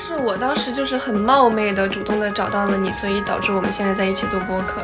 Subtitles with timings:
[0.00, 4.82] 是我当时就是很冒昧的主动的找到了你，所以导致我们现在在一起做播客。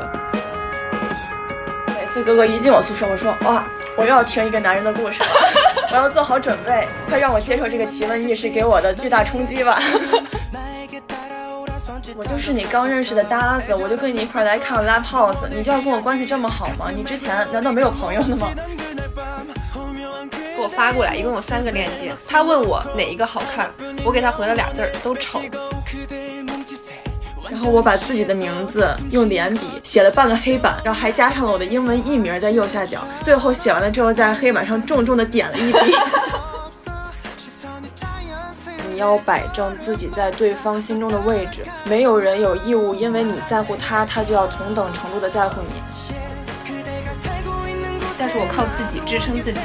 [1.89, 3.65] 每次哥哥一进我宿舍，我说哇，
[3.97, 5.29] 我又要听一个男人的故事了，
[5.91, 9.81] 我要做好准备，快让我接受这个奇闻异事给我的巨大冲击吧。
[12.15, 16.91] 我就是你刚认识的搭子，我就跟你一块来看 live house，你就要跟我关系这么好吗？
[16.95, 18.49] 你之前难道没有朋友的吗？
[20.31, 22.13] 给我发过来，一共有三个链接。
[22.29, 23.71] 他问我哪一个好看，
[24.05, 25.43] 我给他回了俩字儿，都丑。
[27.49, 33.05] 然后我把自己的名字用连笔写了半个黑板，然后还加上了我的英文艺名在右下角。
[33.23, 35.79] 最后写完了之后，在黑板上重重的点了一笔。
[38.91, 45.73] 你要摆正自己在对方心中的位置，没有人有义务因为你在乎他，他就要同等程度的在乎你。
[48.19, 49.61] 但是我靠自己支撑自己，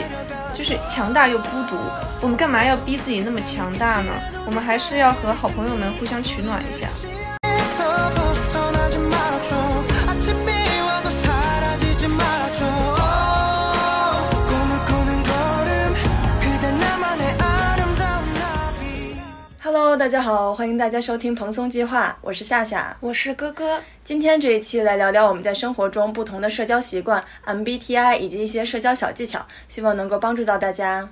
[0.61, 1.75] 就是强大又孤独。
[2.21, 4.11] 我们干嘛要逼自己那么强大呢？
[4.45, 6.88] 我们还是要和好朋友们互相取暖一下。
[19.92, 23.84] Hello，大家好，欢迎大家收听蓬松计划，我是夏夏，我是哥哥。
[24.06, 31.09] 今天这一期来聊聊我们在生活中不同的社交习惯、MBTI 以及一些社交小技巧，希望能够帮助到大家。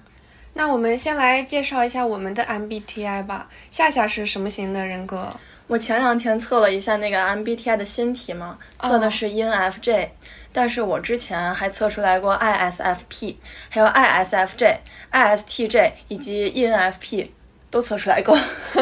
[0.54, 3.50] 那我们先来介绍一下我们的 MBTI 吧。
[3.70, 5.36] 夏夏是什么型的人格？
[5.68, 10.08] 我前两天测了一下那个 MBTI 的新题嘛，测的是 ENFJ，、
[10.54, 13.36] 但是我之前还测出来过 ISFP，
[13.68, 14.78] 还有 ISFJ、
[15.12, 17.28] ISTJ 以及 ENFP
[17.70, 18.38] 都测出来过。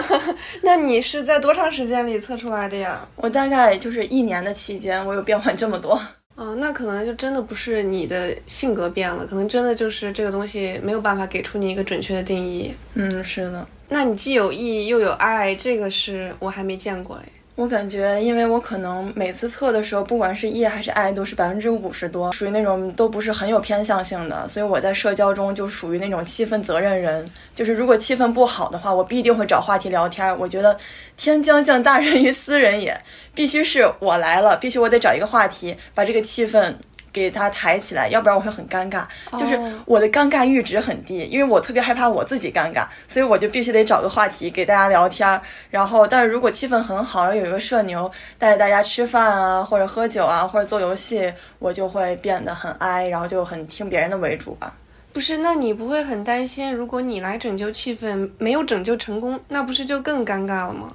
[0.61, 3.07] 那你是在多长时间里测出来的呀？
[3.15, 5.99] 我大概就是一年的期间，我有变换这么多。
[6.35, 12.71] 哦，那可能就真的不是你的性格变了，可能真的就是这个东西没有办法给出你一个准确的定义。
[12.93, 13.67] 嗯，是的。
[13.89, 17.23] 那你既有 E 又有 I，这个是我还没见过哎。
[17.57, 27.27] 我感觉，因为我可能每次测的时候，不管是 E 还是 I，都是百分之五十多，属于那种都不是很有偏向性的，所以我在社交中就属于那种气氛责任人。
[27.55, 30.37] 就是如果气氛不好的话，我必定会找话题聊天。
[30.37, 30.77] 我觉得
[31.17, 32.95] 天将降大 任于斯人也，
[33.33, 36.75] 必须是我来了，必须我得找一个话题把这个气氛。
[37.19, 39.05] 给它抬起来，要不然我会很尴尬。
[39.37, 45.39] 就是我的尴尬阈值很低，因为我特别害怕我自己尴尬，所以我就必须得找个话题给大家聊天。
[45.69, 54.73] 然后，但是如果气氛很好，然后有一个社牛带着大家吃饭啊，或者喝酒啊，或者做游戏，我就会变得很 I，然后就很听别人的为主吧。
[55.13, 60.91] 不是，那你不会很担心，如果你来拯救气氛没有拯救成功，那不是就更尴尬了吗？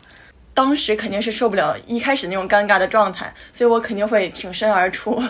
[0.54, 5.20] 当时肯定是受不了一开始那种尴尬的状态，所以我肯定会挺身而出。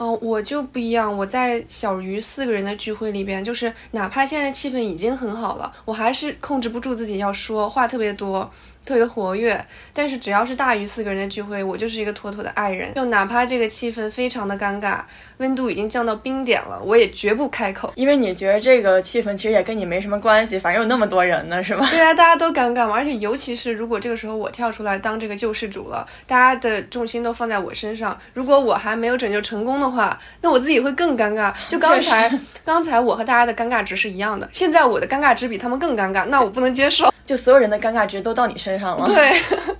[0.00, 1.14] 哦，我就不一样。
[1.14, 8.50] 我在小于四个人的聚会里边，就是哪怕现在气氛已经很好了，我还是控制不住自己要说话特别多，
[8.84, 9.64] 特别活跃。
[9.92, 12.94] 但是只要是大于四个人的聚会，我就是一个妥妥的爱人。
[12.94, 15.00] 就哪怕这个气氛非常的尴尬，
[15.38, 21.86] 温度已经降到冰点了，我也绝不开口，因为你觉得这个气氛其实也跟你没什么关系，反正有那么多人呢，是吧？
[21.90, 22.94] 对啊，大家都尴尬嘛。
[22.94, 31.52] 而且尤其是如果这个时候我跳出来当这个救世主了，大家的重心都放在我身上，如果我还没有拯救成功的话，那我自己会更尴尬。
[31.68, 32.30] 就刚才，
[32.64, 37.10] 刚才我和大家的尴尬值是一样的，现在我的尴尬值比他们更尴尬，那我不能接受。
[37.24, 39.06] 就所有人的尴尬值都到你身上了。
[39.06, 39.32] 对，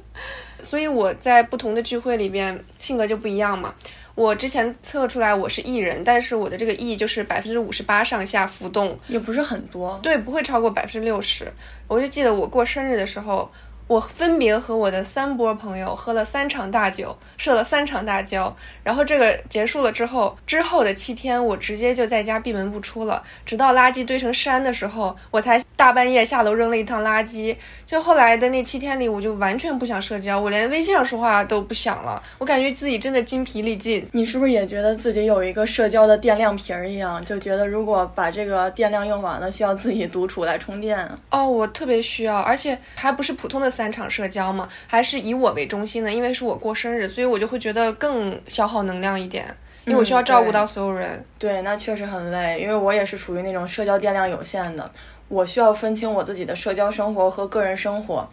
[0.63, 3.75] 所以我在不同的聚会里边性格就不一样嘛。
[4.15, 9.99] 我之前测出来我是 E 人，但是我的这个 E 就是百分之五十八上下浮动，也不是很多。
[10.03, 11.51] 对，不会超过百分之六十。
[11.87, 13.51] 我就记得我过生日的时候。
[13.91, 27.57] 我分别和我的三波朋友喝了三场大酒，射了三场大交，然后这个结束了之后，之后的七天我直接就在家闭门不出了，直到垃圾堆成山的时候，我才大半夜下楼扔了一趟垃圾。
[27.91, 34.09] 就后来的那七天里，我就完全不想社交，我连微信上说话都不想了，我感觉自己真的精疲力尽。
[34.13, 41.05] 你是不是也觉得自己有一个社交的电量瓶儿一样，就觉得如果把这个电量用完了，需要自己独处来充电？
[41.33, 43.69] 哦，我特别需要，而且还不是普通的。
[43.69, 49.47] 三场社交嘛，还是以我为中心的，因为是我过生日，所以我就会觉得更消耗能量一点，
[49.87, 51.25] 因为我需要照顾到所有人。
[51.39, 54.91] 对，那确实很累，因为我也是属于那种社交电量有限的，
[55.31, 58.29] 我需要分清我自己的社交生活和个人生活。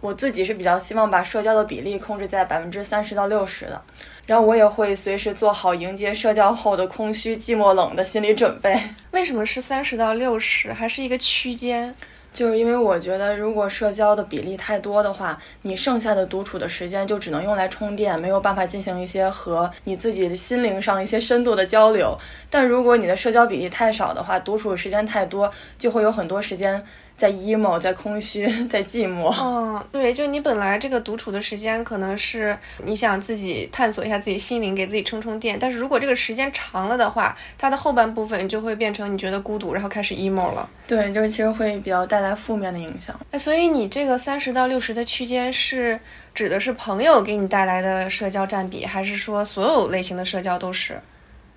[0.00, 3.82] 我自己是比较希望把社交的比例控制在百分之三十到六十的，
[4.26, 8.80] 然后我也会随时做好迎接社交后的空虚、寂寞、冷的心理准备。
[9.10, 11.94] 为什么是三十到六十，还是一个区间？
[12.32, 22.16] 就是因为我觉得，如果社交的比例太多的话，你剩下的独处的时间就只能用来充电，没有办法进行一些和你自己的心灵上一些深度的交流。
[22.48, 26.84] 但如果你的社交比例太少的话，独处的时间太多，就会有很多时间
[27.20, 29.30] 在 emo，在空虚，在寂寞。
[29.38, 35.58] 嗯，对，就你本来这个独处的时间可能是你想自己探索一下自己心灵，给自己充充电。
[35.60, 40.66] 但是如果这个时间长了的话，它的后半部分就会变成你觉得孤独，然后开始 emo 了。
[40.86, 43.14] 对，就是其实会比较带来负面的影响。
[43.32, 46.00] 哎，所以你这个三十到六十的区间是
[46.32, 50.98] 指的是朋友给你带来的社交占比，还是说所有类型的社交都是？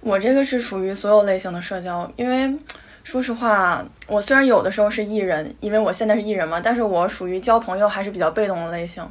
[0.02, 2.54] 我这个是属于所有类型的社交，因为
[3.04, 9.06] 说实话，我虽然有的时候是艺人，因为我现在是艺人嘛，但是我属于交朋友还是比较被动的类型。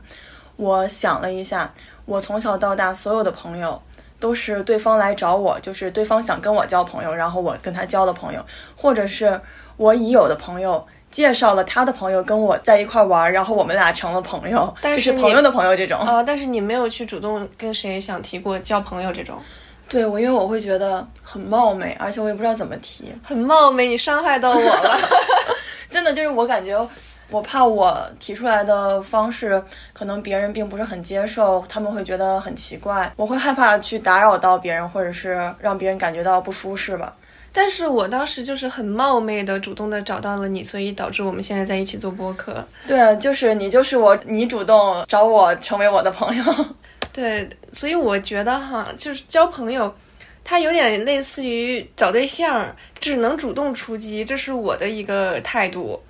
[0.57, 1.73] 我想了一下，
[2.05, 3.81] 我从小到大所有的朋友
[4.19, 8.45] 都是对方来找我，就是对方想跟我交朋友，然后我跟他交了朋友，
[8.77, 9.41] 或者是
[9.77, 16.01] 我已有的朋友介绍了他的朋友跟我在一块玩，然后我们俩成了朋友，但就是朋友的朋友这种。
[16.01, 19.37] 啊、但是你没有去主动跟谁想提过交朋友这种，
[19.93, 23.13] 对我，因为我会觉得很冒昧，而且我也不知道怎么提。
[23.23, 24.99] 很冒昧，你伤害到我了。
[25.91, 26.75] 真的就是我感觉，
[27.29, 29.63] 我怕我提出来的方式，
[29.93, 37.15] 可能别人并不是很接受，他们会觉得很奇怪，我会害怕去打扰到别人，或者是让别人感觉到不舒适吧。
[37.53, 42.67] 但是我当时就是很冒昧的主动的找到了你，所以导致我们现在在一起做播客。
[42.87, 46.45] 对，就是你，就是我，你主动找我成为我的朋友。
[47.13, 49.95] 对，所以我觉得哈，就是交朋友，
[50.43, 56.03] 它有点类似于找对象，只能主动出击，这是我的一个态度。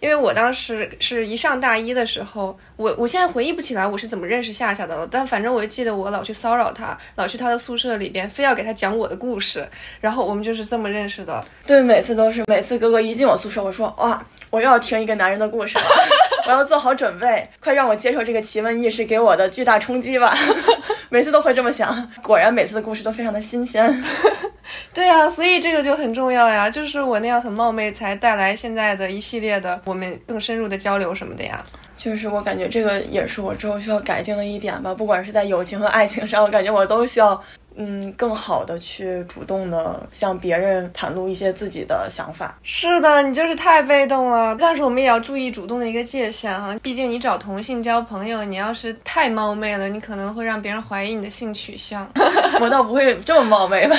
[0.00, 9.68] 因为我当时是一上大一的时候，我我现在回忆不起来我是怎么认识夏夏的了，但反正我记得我老去骚扰他，老去他的宿舍里边，非要给他讲我的故事，
[10.00, 11.44] 然后我们就是这么认识的。
[11.66, 15.84] 对，每次都是，每次哥哥一进我宿舍，我说哇，我又要听一个男人的故事了，
[16.46, 20.36] 我要做好准备，快让我接受这个奇闻异事给我的巨大冲击吧。
[21.08, 24.04] 每次都会这么想，果然每次的故事都非常的新鲜。
[24.94, 31.62] 对呀、所以这个就很重要呀，就是我那样很冒昧，才带来现在的一系列的我们更深入的交流什么的呀。
[31.96, 34.94] 就是，我感觉这个也是我之后需要改进的一点吧。
[34.94, 37.40] 不管是在友情和爱情上，我感觉我都需要，
[37.76, 42.58] 嗯，更好的去主动的向别人袒露一些自己的想法。
[42.62, 44.54] 是的，你就是太被动了。
[44.56, 52.10] 但是我们也要注意主动的一个界限哈，毕竟你找同性交朋友，你要是太冒昧了，你可能会让别人怀疑你的性取向。
[52.60, 53.96] 我倒不会这么冒昧吧？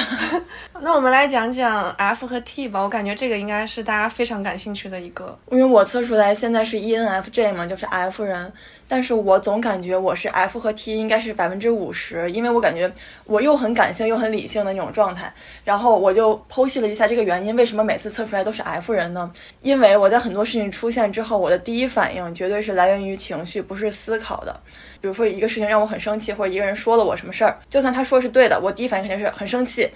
[0.84, 5.38] 那我们来讲讲 F 和 T 吧，我感觉这个应该是大家非常感兴趣的一个。
[5.52, 8.52] 因为我测出来现在是 ENFJ 嘛，就是 F 人，
[8.88, 12.92] 但是我总感觉我是 F 和 T 应该是百分之五十，因为我感觉
[13.26, 15.32] 我又很感性又很理性的那种状态。
[15.64, 19.32] 然后我就剖析了一下这个原因，为什么每次测出来都是 F 人呢？
[19.62, 24.60] 因为我在很多事情出现之后，我的第一反应绝对是来源于情绪，不是思考的。
[25.00, 29.88] 比如说一个事情让我很生气，或者一个人说了我什么事儿，就算他说是对的，我第一反应肯定是很生气。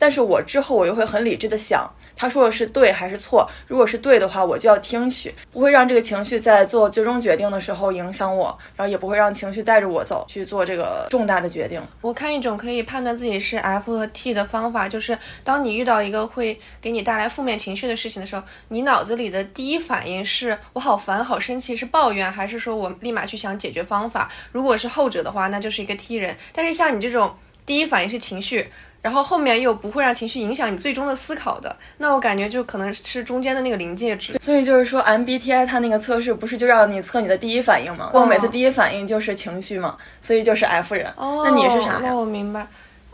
[0.00, 1.86] 但是我之后我又会很理智的想，
[2.16, 3.46] 他说的是对还是错？
[3.66, 11.82] 如果是对的话，我就要听取，不会让这个情绪在做最终决定的时候影响我，然后也不会让情绪带着我走去做这个重大的决定。
[12.00, 24.30] 我看一种可以判断自己是 F 和 T 的方法，就是当你遇到一个会给你带来负面情绪的事情的时候，你脑子里的第一反应是我好烦、好生气，是抱怨，还是说我立马去想解决方法？
[24.50, 26.34] 如果是后者的话，那就是一个 T 人。
[26.54, 27.36] 但是像你这种
[27.66, 28.70] 第一反应是情绪，
[29.02, 34.34] 然后后面又不会让情绪影响你最终的思考的，那我感觉就可能是中间的那个临界值。
[34.40, 38.10] 所以就是说，MBTI 它那个测试不是就让你测你的第一反应吗？
[38.12, 41.12] 我每次第一反应就是情绪嘛，所以就是 F 人。
[41.16, 42.14] 哦，那你是啥那呀？
[42.14, 42.66] 我明白。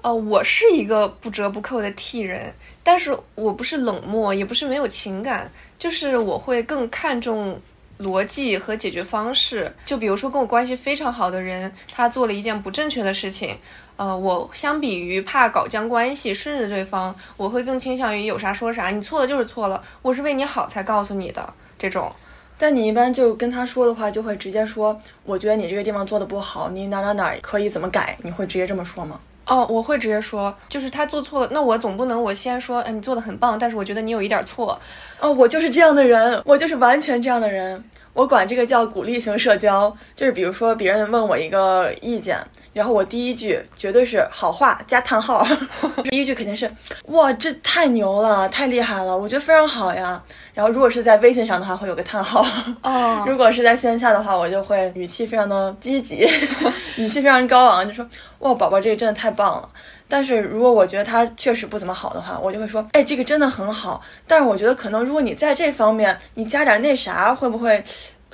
[0.03, 7.61] 哦，我是一个不折不扣的 T 人，但是我不是冷漠，也不是没有情感，就是我会更看重
[7.99, 9.75] 逻辑和解决方式。
[9.85, 13.57] 就比如说跟我关系非常好的人，他做了一件不正确的事情，
[13.97, 22.13] 呃，我相比于怕搞僵关系，顺着对方，我会更倾向于有啥说啥，你错了就是错了，我是为你好才告诉你的这种。
[22.59, 28.17] 但你一般就跟他说的话，就会直接说，我觉得你这个地方做的不好，你哪哪哪可以怎么改？
[28.23, 29.21] 你会直接这么说吗？
[29.47, 34.79] 哦，我会直接说，就是他做错了，那我总不能我先说，哎，你做的很棒，但是我觉得你有一点错，
[35.21, 37.85] 哦，我就是这样的人，我就是完全这样的人。
[38.17, 42.43] 我管这个叫鼓励型社交，就是比如说别人问我一个意见，
[42.73, 45.47] 然后我第一句绝对是好话加叹号，
[46.03, 46.71] 第一句肯定是
[47.09, 50.23] 哇这太牛了，太厉害了，我觉得非常好呀。
[50.57, 52.43] 然后如果是在微信上的话，会有个叹号。
[52.83, 56.27] 哦， 如果是在线下的话，我就会语气非常的积极，
[56.97, 58.09] 语气非常高昂，就说
[58.39, 59.69] 哇宝宝这个真的太棒了。
[60.09, 64.01] 但是如果我觉得他确实不怎么好的话，我就会说，哎，这个真的很好。
[64.27, 67.85] 但是我觉得可能如果你在这方面你加点那啥，会不会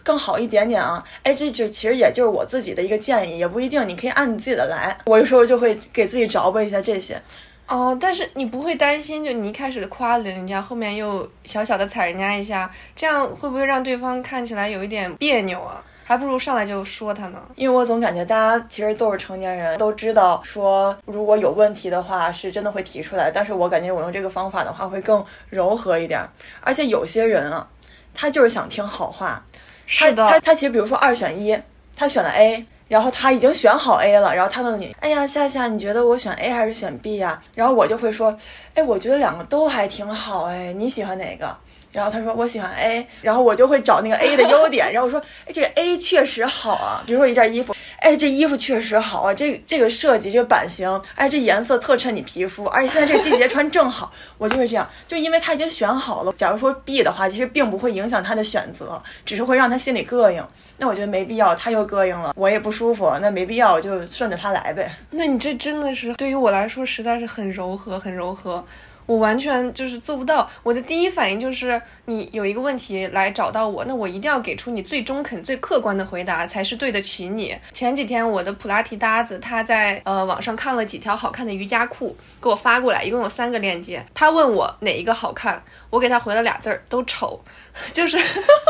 [0.04, 1.02] 更好一点点啊？
[1.24, 4.96] 哎，这就其实也就是我自己的一个建议，也不一定，你可以按你自己的来。
[5.06, 7.20] 我有时候就会给自己着吧一下这些。
[7.66, 15.82] 哦，但是你不会担心，就你一开始夸了人家，后面又小小的踩人家一下，这样会不会让对方看起来有一点别扭啊？
[16.04, 17.40] 还不如上来就说他呢。
[17.54, 26.20] 因为我总感觉大家其实都是成年人，都知道说如果有问题的话是真的会提出来，但是我感觉我用这个方法的话会更柔和一点，
[26.60, 27.66] 而且有些人啊，
[28.12, 29.42] 他就是想听好话，
[29.86, 31.58] 是的，他他其实比如说二选一，
[31.96, 32.66] 他选了 A。
[32.92, 37.40] 然后他已经选好 A 了，然后他问你，哎呀，夏夏，你觉得我选 A 还是选 B 呀？
[37.54, 38.36] 然后我就会说，
[38.74, 41.56] 哎，我觉得两个都还挺好，哎，你喜欢哪个？
[41.90, 56.32] 然后他说我喜欢 A，然后我就会找那个 A 的优点，然后我说，哎，这个 A 确实好啊，比如说一件衣服，哎，这衣服确实好啊，这这个设计，这个版型，哎，这颜色特衬你皮肤，而且现在这个季节穿正好， 我就是这样，就因为他已经选好了。
[56.32, 60.44] 假如说 B 的话，其实并不会影响他的选择，只是会让他心里膈应。
[60.78, 64.90] 那我觉得没必要，他又膈应了，我也不舒服，那没必要，就顺着他来呗。
[65.10, 68.64] 那你这真的是对于我来说，实在是很柔和，很柔和。
[69.06, 70.48] 我完全就是做不到。
[70.62, 77.56] 我的第一反应就是，你有一个问题来找到我，那我一定要给出你最中肯、最客观的回答，才是对得起你。
[77.72, 84.04] 前几天我的普拉提搭子他在呃网上看了几条好看的瑜伽裤，给我发过来，一共有三个链接。
[84.14, 87.40] 他问我哪一个好看，我给他回了俩字儿，都丑。
[87.92, 88.18] 就是，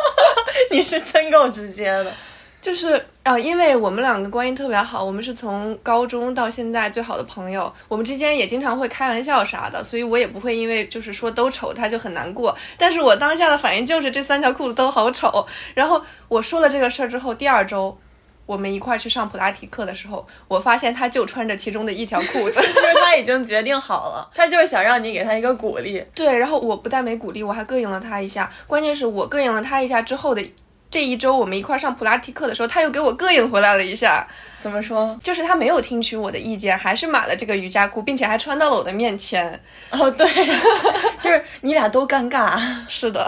[0.70, 2.12] 你是真够直接的。
[2.62, 12.56] 就是啊，因为我们两个关系特别好，我们是从高中到现在最好的朋友，我们之间也经常会开玩笑啥的，所以我也不会因为就是说都丑他就很难过。
[12.78, 15.44] 但是我当下的反应就是这三条裤子都好丑。
[15.74, 17.98] 然后我说了这个事儿之后，第二周
[18.46, 26.00] 我们一块儿去上普拉提课的时候，我发现他就穿着其中的一条裤子，就是他已经决定好了，他就是想让你给他一个鼓励。
[26.14, 28.48] 对，然后我不但没鼓励，我还膈应了他一下。
[28.68, 30.52] 关键是我膈应了他一下之后的。
[30.92, 34.28] 这一周我们一块上普拉提课的时候，他又给我膈应回来了一下。
[34.60, 35.18] 怎么说？
[35.22, 39.58] 就是他没有听取我的意见，还是买了这个瑜伽裤，并且还穿到了我的面前。
[39.88, 40.28] 哦，对，
[41.18, 42.60] 就是你俩都尴尬。
[42.86, 43.26] 是的。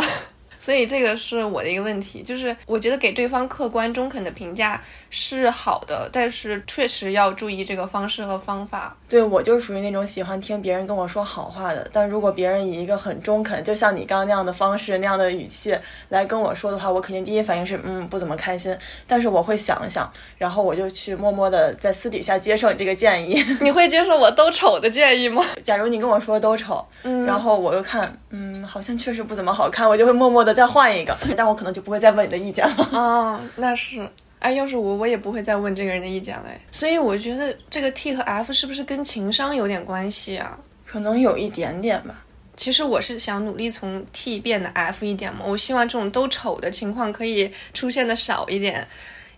[0.58, 4.80] 所以这个是我的一个问题，就是我觉得给对方客观中肯的评价
[5.16, 8.96] 是好的，但是确实要注意这个方式和方法。
[9.08, 15.78] 对我就是属于那种喜欢听别人跟我说好话的，但如果别人以一个很中肯，就像你刚刚那样的方式、那样的语气
[16.08, 18.76] 来跟我说的话，我肯定第一反应是嗯不怎么开心。
[19.06, 23.40] 但是我会想一想，然后我就去默默的在私底下接受你这个建议。
[23.62, 25.44] 你会接受我都丑的建议吗？
[25.62, 30.54] 假如你跟我说都丑，嗯，然后我又看，嗯，好像确实不怎么好看，我就会默默的。
[30.54, 32.98] 再换一个，但我可能就不会再问你的意见了。
[32.98, 34.08] 啊，那是，
[34.44, 36.44] 哎，要是我，我也不会再问这个人的意见了。
[36.70, 40.58] 所以我觉得这个 T 和 F 是不是跟情商有点关系啊？
[40.84, 42.22] 可能有一点点吧。
[42.54, 45.40] 其实我是想努力从 T 变得 F 一点嘛。
[45.46, 48.86] 我希望这种都丑的情况可以出现的少一点，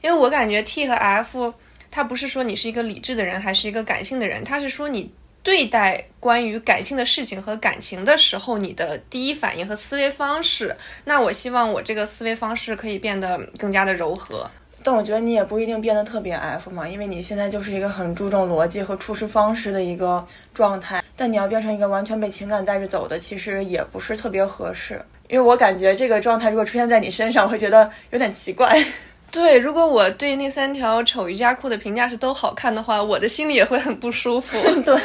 [0.02, 1.54] 因为我感觉 T 和 F，
[1.90, 5.12] 它不是说你是一个理智的人还是一个感性的人，它是说你。
[5.42, 14.50] 对待关于感性的事情和感情的时候，你的第一反应和思维方式，那我希望我这个思维方式可以变得更加的柔和。
[14.87, 20.25] 但我觉得你也不一定变得特别 F 嘛，因为你现在就是一个很注重逻辑和处事方式的一个
[20.55, 21.02] 状态。
[21.16, 25.05] 但你要变成一个完全被情感带着走的，其实也不是特别合适。
[25.26, 28.81] 因为我感觉这个状态如果出现在你身上，我会觉得有点奇怪。
[29.33, 34.57] 对，如果我对那三条丑瑜伽裤的评价是都好看的话，我的心里也会很不舒服。
[34.87, 34.97] 对。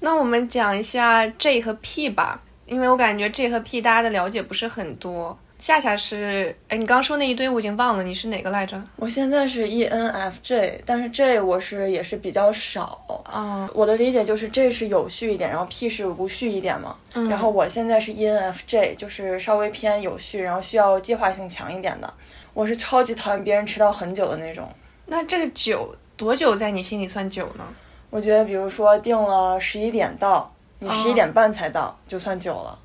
[0.00, 5.38] 那我们讲一下 J 和 P 吧，因为我感觉 J 和 P 大家的了解不是很多。
[5.58, 8.80] 夏夏是，哎，你刚刚说那一堆我已经忘了，你是哪个来着？
[8.94, 13.24] 我现在是 ENFJ，但是 J 我是也是比较少。
[13.24, 16.96] 啊，我的理解就是 J 是有序一点，然后 P 是无序一点嘛。
[17.14, 17.28] 嗯。
[17.28, 22.14] 然后我现在是 ENFJ，就是稍微偏有序，然后需要计划性强一点的。
[22.54, 24.68] 我是超级讨厌别人迟到很久的那种。
[25.06, 27.66] 那这个久多久在你心里算久呢？
[28.10, 32.78] 我觉得，比如说定了十一点到，你十一点半才到，就算久了。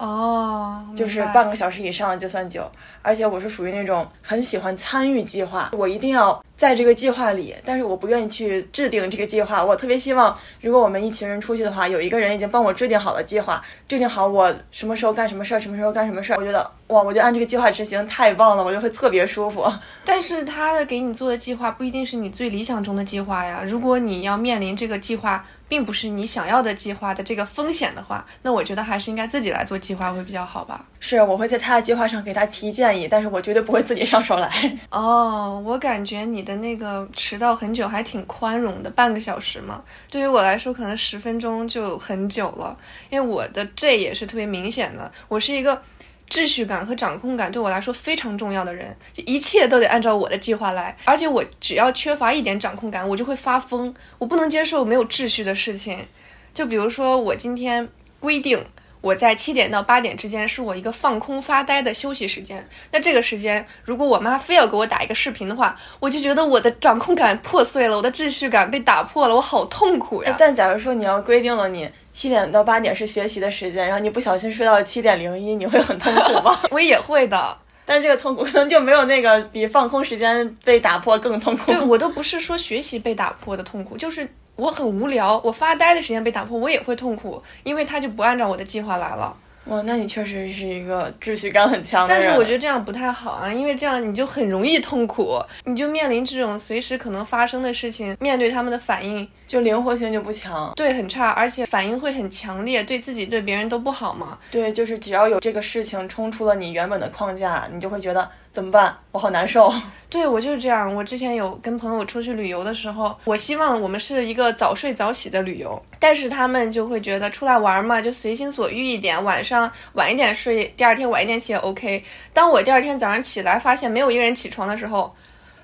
[0.00, 2.70] 哦，就是半个小时以上就算久。
[3.02, 9.64] 而且我是属于那种很喜欢参与计划，我一定要在这个计划里，但是我不愿意去制定这个计划。
[9.64, 16.36] 我特别希望，如果我们一群人出去的话，有一个人已经帮我制定好了计划，制定好我什么时候干什么事儿，什么时候干什么事儿。
[16.36, 19.70] 我觉得哇，我就按这个计划执行，太棒了，我就会特别舒服。
[20.04, 23.62] 但是他的给你做的计划不一定是你最理想中的计划呀。
[23.66, 30.84] 如果你要面临这个计划，并不是你想要的计划的这个风险的话，那我觉得还是应该自己来做计划会比较好吧。
[30.98, 34.50] 是，我会在他的计划上给他提建但是我绝对不会自己上手来。
[34.90, 39.82] 哦，我感觉你的那个迟到很久还挺宽容的，半个小时嘛。
[40.10, 42.76] 对于我来说，可能十分钟就很久了，
[43.10, 45.82] 因为我的这也是特别明显的，我是一个。
[46.30, 50.96] 秩序感和掌控感对我来说非常重要的人，就一切都得按照我的计划来。
[51.04, 53.92] 而且我只要缺乏一点掌控感，我就会发疯。
[54.16, 56.06] 我不能接受没有秩序的事情。
[56.54, 57.88] 就比如说我今天
[58.20, 58.64] 规定。
[59.00, 62.68] 我在七点到八点之间是我一个放空发呆的休息时间。
[62.92, 70.36] 那这个时间，如果我妈非要给我打一个视频的话，我就觉得我的掌控感破碎了，我的秩序感被打破了，我好痛苦呀。
[70.38, 76.58] 但假如说你要规定了你七点到八点是学习的时间，然后你不小心睡到七点零一，你会很痛苦吗？
[76.70, 81.72] 我也会的， 但这个痛苦可能就没有那个比放空时间被打破更痛苦。
[81.72, 84.28] 对我都不是说学习被打破的痛苦，就是。
[84.56, 89.36] 我很无聊，我发呆的时间被打破，我也会痛苦，因为他就不按照我的计划来了。
[89.66, 92.24] 哇，那你确实是一个秩序感很强的人。
[92.24, 104.38] 但是我觉得这样不太好啊，因为这样你就很容易痛苦，你就面临这种随时可能发生的事情，面对他们的反应就灵活性就不强，对，很差，而且反应会很强烈，对自己对别人都不好嘛。
[104.50, 108.28] 对，就是只要有这个事情冲出了你原本的框架，你就会觉得。
[108.52, 108.96] 怎么办？
[109.12, 109.72] 我好难受。
[110.10, 110.92] 对我就是这样。
[110.92, 122.02] 我之前有跟朋友出去旅游的时候，我希望我们是一个早睡早起的旅游，但是他们就会觉得出来玩嘛，就随心所欲一点，晚上晚一点睡，第二天晚一点起也 OK。
[122.32, 125.14] 当我第二天早上起来发现没有一个人起床的时候，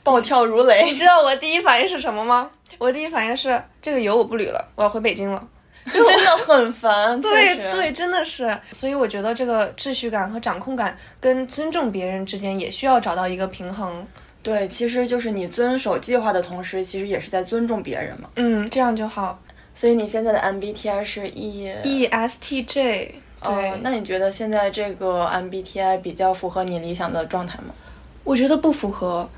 [0.04, 0.84] 暴跳如雷。
[0.84, 2.50] 你知道我第一反应是什么吗？
[2.78, 5.48] 我第一反应是这个游我不旅了，我要回北京了。
[5.92, 14.06] 真的 很烦，对对，真的是，所以我觉得这个秩序感和掌控感跟尊重别人之间也需要找到一个平衡。
[14.42, 18.28] 对，其实就是你遵守计划的同时，其实也是在尊重别人嘛。
[18.36, 19.40] 嗯，这样就好。
[19.74, 23.14] 所以你现在的 MBTI 是 E E S T J。
[23.42, 27.74] 对，那你觉得现在这个 MBTI 比较符合你理想的状态吗？
[28.24, 29.28] 我觉得不符合。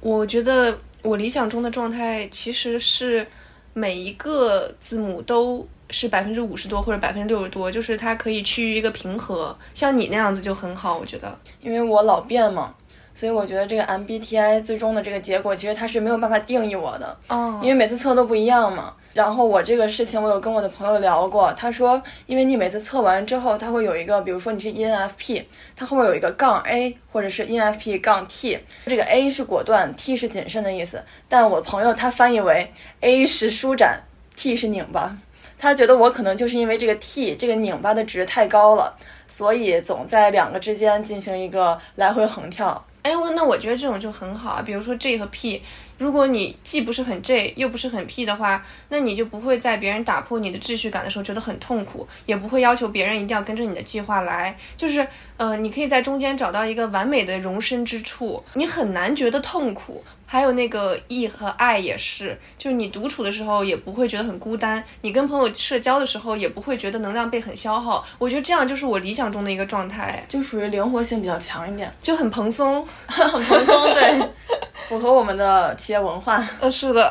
[0.00, 3.26] 我觉得我理想中的状态其实是
[3.72, 5.66] 每一个字母都。
[5.90, 11.38] 是百分之五十多或者百分之六十多，就是它可以趋于一个平和，像你那样子就很好，我觉得。
[11.60, 12.74] 因为我老变嘛，
[13.14, 17.16] 所以我觉得这个 MBTI 最终的这个结果，其实它是没有办法定义我的。
[17.28, 17.60] 哦。
[17.62, 18.94] 因为每次测都不一样嘛。
[19.12, 25.42] 然后我这个事情，我有跟我的朋友聊过，他说，因为你每次测完之后，它会有一个，比如说你是 ENFP，
[25.74, 31.04] 它后面有一个杠 A，或者是 ENFP 杠 T，这个 A 是果断，T 是谨慎的意思。
[31.28, 34.00] 但我朋友他翻译为 A 是舒展
[34.36, 35.18] ，T 是拧巴。
[35.60, 38.96] 他觉得我可能就是因为这个 T 这个拧巴的值太高了，
[39.26, 42.86] 所以总在两个之间进行一个来回横跳。
[43.02, 45.62] 哎，我那我觉得这种就很好啊，比如说 J 和 P。
[45.96, 54.56] 如果你既不是很 J 又不是很 P 的话，那你就不会在别人打破你的秩序感的时候觉得很痛苦，也不会要求别人一定要跟着你的计划来。
[54.78, 60.02] 就是，呃，你可以在中间找到一个完美的容身之处，你很难觉得痛苦。
[60.32, 68.04] 还有那个 E 和 I 也是，就是你独处的时候也不会觉得很孤单，你跟朋友社交的时候也不会觉得能量被很消耗。
[68.16, 74.30] 我觉得这样就是我理想中的一个状态，就属于灵活性比较强一点，就很蓬松， 很蓬松，对，
[74.88, 75.74] 符合我们的。
[75.80, 77.10] 企业文化，嗯，是的。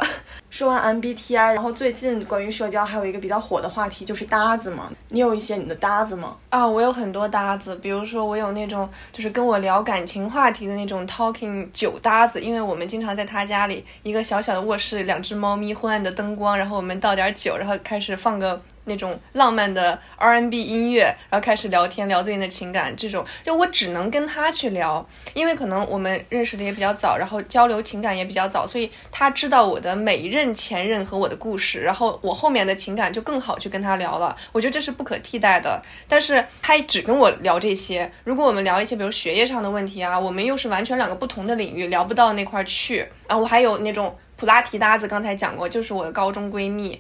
[0.50, 4.90] 说完 MBTI，然后最近关于社交还有一个比较火的话题就是搭子嘛。
[5.10, 6.36] 你有一些你的搭子吗？
[6.50, 18.62] 啊，我有很多搭子，比如说我有那种就是跟我聊感情话题的那种 talking 酒搭子，因为我们经常在他家里一个小小的卧室，两只猫咪，昏暗的灯光，然后我们倒点酒，然后开始放个。
[18.86, 22.96] 那种浪漫的 R&B 音乐，然后开始聊天，聊最近的情感。
[22.96, 34.36] 这种就我只能跟他去聊，因为可能我们认识的也比较早，然后交流情感也比较早，所以他知道我的每一任前任和我的故事，然后我后面的情感就更好去跟他聊了。
[34.52, 35.82] 我觉得这是不可替代的。
[36.08, 43.08] 但是他只跟我聊这些，如果我们聊一些比如学业上的问题啊，我们又是完全两个不同的领域，聊不到那块去。
[43.28, 47.00] 啊，我还有那种普拉提搭子，刚才讲过，就是我的高中闺蜜。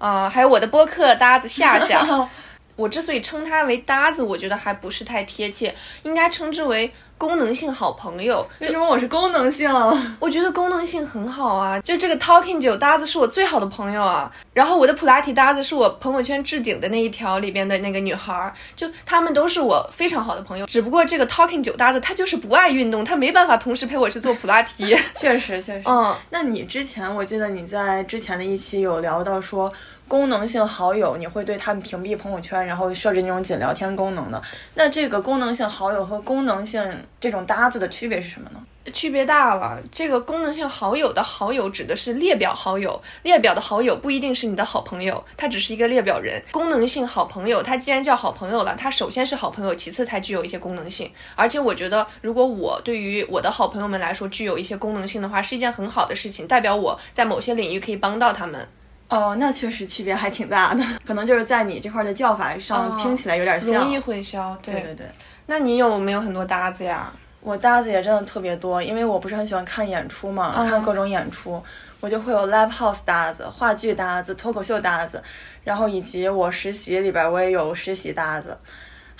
[0.00, 2.04] 啊，还有我的播客搭子夏夏，
[2.74, 6.92] 我之所以称他为搭子，我觉得还不是太贴切，应该称之为。
[7.20, 9.70] 功能性好朋友，为什么我是功能性？
[10.18, 24.96] 我觉得功能性很好啊，就这个 Talking 酒搭子是我最好的朋友啊，然后我的普拉提搭子是我朋友圈置顶的那一条里边的那个女孩，就他们都是我非常好的朋友，只不过这个 Talking 酒搭子他就是不爱运动，他没办法同时陪我去做普拉提。
[25.14, 29.70] 确实确实，嗯，那你之前我记得你在之前的一期有聊到说。
[30.10, 34.42] 功能性好友，你会对他们屏蔽朋友圈，然后设置那种仅聊天功能的。
[34.74, 38.60] 那这个功能性好友和功能性这种搭子的区别是什么呢？
[38.92, 39.78] 区别大了。
[39.92, 46.42] 这个功能性好友的好友指的是列表好友，列表的好友不一定是你的好朋友，他只是一个列表人。
[46.50, 51.08] 功能性好朋友，他既然叫好朋友了，他首先是好朋友，其次才具有一些功能性。
[51.36, 58.66] 而且我觉得，如果我对于我的好朋友们来说具有一些功能性的话，是一件很好的事情，代表我在某些领域可以帮到他们。
[59.10, 64.56] 哦，那确实区别还挺大的，可能就是在你这块的叫法上听起来有点像，容易混淆。
[64.62, 65.06] 对对对。
[65.46, 67.12] 那你有没有很多搭子呀？
[67.40, 71.60] 我搭子也真的特别多，因为我不是很喜欢看演出嘛，看各种演出，
[71.98, 75.22] 我就会有 live house 搭子、话剧搭子、脱口秀搭子，
[75.64, 78.56] 然后以及我实习里边我也有实习搭子，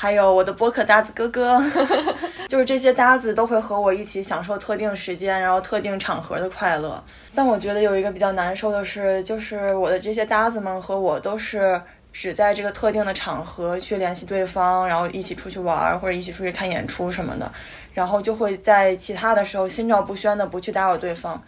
[0.03, 1.63] 还有我的播客搭子哥哥，
[2.49, 7.05] 就是这些搭子都会和我一起享受特定时间，然后特定场合的快乐。
[7.35, 11.79] 但我觉得有一个比较难受的是，就是我的这些搭子们和我都是。
[12.13, 17.53] 只在这个特定的场合去联系对方，然后一起出去玩或者一起出去看演出什么的，
[17.95, 21.41] 然后就会在其他的时候心照不宣的不去打扰对方。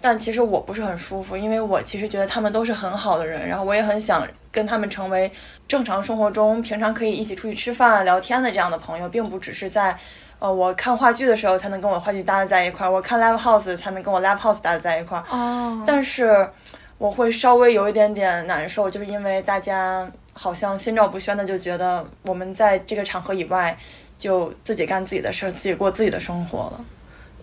[0.00, 5.30] 但其实我不是很舒服，因为我其实觉得他们都是很好的人，然后我也很想跟他们成为
[5.68, 9.96] 正常生活中平常可以一起出去吃饭聊天的这样的朋友，并不只是在
[10.38, 15.24] 呃我看话剧的时候才能跟我话剧搭子在一块儿，我看 live house 才能跟我 live house 搭子在一块儿。
[15.30, 16.48] 哦，但是。
[17.00, 23.74] 我会稍微有一点点难受，就是因为大家好像心照不宣的就觉得我们在这个场合以外
[24.18, 26.84] 就自己干自己的事儿，自己过自己的生活了。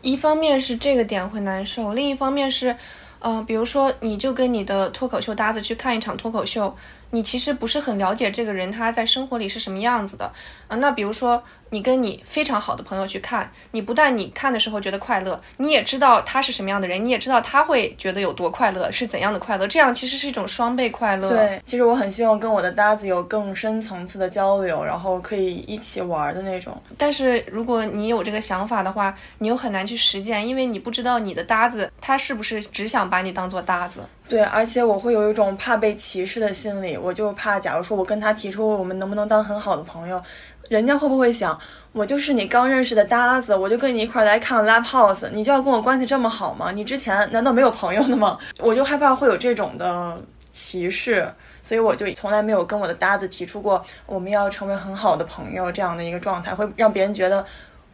[0.01, 2.75] 一方面是这个点会难受，另一方面是，
[3.19, 6.75] 呃，比如说你就跟你的脱口秀搭子去看一场脱口秀。
[7.11, 10.25] 你其实不是很了解这个人他在生活里是什么样子的
[10.67, 10.75] 啊？
[10.75, 21.29] 那比如说你跟你非常好的朋友去看，你不但你看的时候觉得快乐，你也知道他是什么样的人，你也知道他会觉得有多快乐，是怎样的快乐，这样其实是一种双倍快乐。
[21.29, 26.75] 对，其实我很希望跟我的搭子有更深层次的交流，然后可以一起玩的那种。
[26.97, 34.01] 但是如果你有这个想法的话，你又很难去实践，因为你不知道你的搭子他是不是只想把你当做搭子。
[34.29, 40.21] 对，而且我会有一种怕被歧视的心理，我就怕，假如说我跟他提出我们能不能当很好的朋友，
[40.69, 41.57] 人家会不会想，
[41.91, 46.71] 我就是你刚认识的搭子，我就跟你一块来看 live house，你就要跟我关系这么好吗？
[46.71, 48.37] 你之前难道没有朋友的吗？
[48.59, 57.45] 我就害怕会有这种的歧视，所以我就从来没有跟我的搭子提出过我们要成为很好的朋友这样的一个状态，会让别人觉得，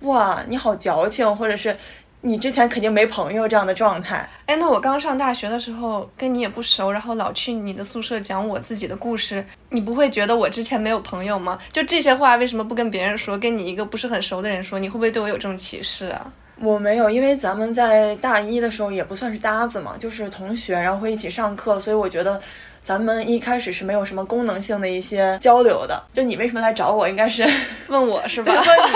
[0.01, 1.75] 哇，你好矫情，或者是。
[2.25, 11.57] 你之前肯定没朋友这样的状态， 哎，那我刚上大学的时候跟你也不熟，然后老去你的宿舍讲我自己的故事，你不会觉得我之前没有朋友吗？
[11.71, 14.77] 就这些话为什么不跟别人说，跟你一个不是很熟的人说？
[14.77, 16.31] 你会不会对我有这种歧视啊？
[16.59, 22.39] 我没有，因为咱们在大一的时候也不算是搭子嘛，就是同学，然后会一起上课，所以我觉得
[22.83, 26.01] 咱们一开始是没有什么功能性的一些交流的。
[26.13, 27.43] 就你为什么来找我，应该是
[27.89, 28.53] 问我是吧？
[28.53, 28.95] 问你。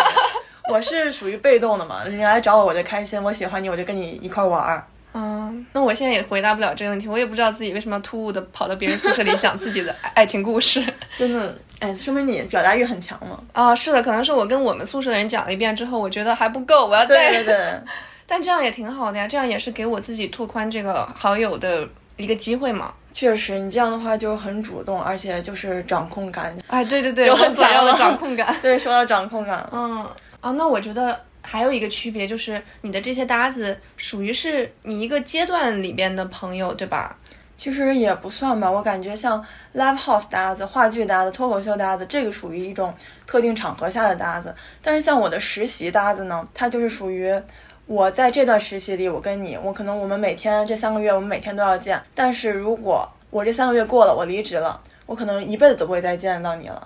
[0.71, 4.85] 我是属于被动的嘛，你来找我我就开心，我喜欢你我就跟你一块玩儿。
[5.19, 10.83] 嗯，那我现在也回答不了这个问题，我也不知道自己为什么要突兀的跑到别人宿舍里讲自己的爱情故事。
[11.17, 13.39] 真的，哎，说明你表达欲很强嘛。
[13.53, 17.31] 啊，是的，可能是我跟我们宿舍的人讲了一遍之后，我觉得还不够，我要再。
[17.31, 17.73] 对对对。
[18.29, 22.93] 但这样也挺好的呀，这样也是给我自己拓宽这个好友的一个机会嘛。
[23.13, 26.55] 确实，你这样的话就很主动，而且就是掌控感。
[26.67, 28.55] 哎，对对对，我很想要的掌控感。
[28.61, 30.05] 对，说到掌控感，嗯。
[30.39, 37.15] 啊，那我觉得还有一个区别就是，你的这些搭子属于是你一个阶段里边的朋友，对吧？
[37.55, 39.41] 其实也不算吧，我感觉像
[39.73, 42.93] live house 搭子、话剧搭子、脱口秀搭子，这个属于一种
[43.25, 44.53] 特定场合下的搭子。
[44.81, 47.33] 但是像我的实习搭子呢，他就是属于
[47.85, 51.99] 我在这段实习里，我跟你，我可能我们每天这三个月，我们每天都要见。
[52.13, 56.85] 但是如果我这三个月过了，我离职了，我可能一辈子都不会再见到你了。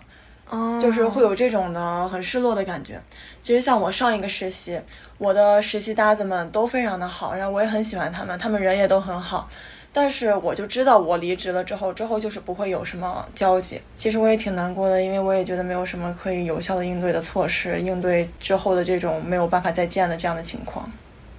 [0.80, 3.02] 就是会有这种的很失落的感觉。
[3.42, 4.80] 其实像我上一个实习，
[5.18, 9.50] 我的实习搭子们都非常的好，然后我也很喜欢他们，他们人也都很好。
[9.94, 13.82] 但是我就知道我离职了之后，之后就是不会有什么交集。
[13.94, 20.90] 其实我也挺难过的，因为我也觉得没有什么可以有效的应对的措施，应对之后的这种没有办法再见的这样的情况。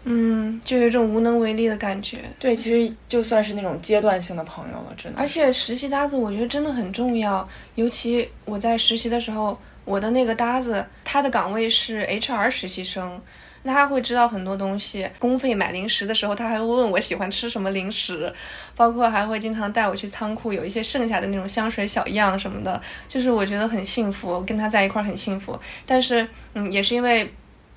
[0.05, 2.19] 嗯，就有一种无能为力的感觉。
[2.39, 5.21] 对，其实就算是那种阶段性的朋友了，真的。
[5.21, 7.49] 而且实习搭子，我觉得真的很重要。
[7.77, 13.23] 尤其我在实习的时候，我的那个搭子，他的岗位是 HR 实习生，
[13.63, 15.09] 那他会知道很多东西。
[15.21, 18.33] 公费买零食的时候，他还会问我喜欢吃什么零食，
[18.75, 22.81] 包括还会经常带我去仓库，有一些剩下的那种香水小样什么的。
[23.07, 25.57] 就是我觉得很幸福，跟他在一块儿很幸福。
[25.87, 27.33] 但是，嗯，也是因为。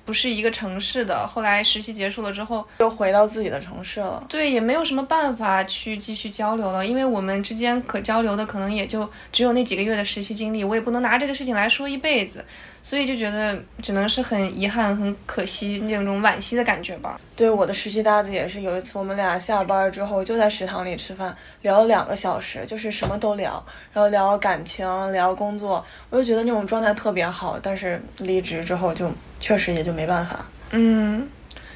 [0.06, 4.24] 不是一个城市的，后来实习结束了之后，又回到自己的城市了。
[4.28, 12.44] 对，也没有什么办法去继续交流了，因为我们之间可交流的可能也就只有那几个月的实习经历，我也不能拿这个事情来说一辈子。
[12.86, 17.20] 所以就觉得只能是很遗憾、很可惜那种惋惜的感觉吧。
[17.34, 23.60] 对，我的实习搭子也是，有一次我们俩下班之后就在食堂里吃饭，聊了两个小时，就是什么都聊，
[23.92, 27.58] 然后聊感情、聊工作，我就觉得那种状态特别好。
[27.60, 30.48] 但是离职之后就确实也就没办法。
[30.70, 31.28] 嗯，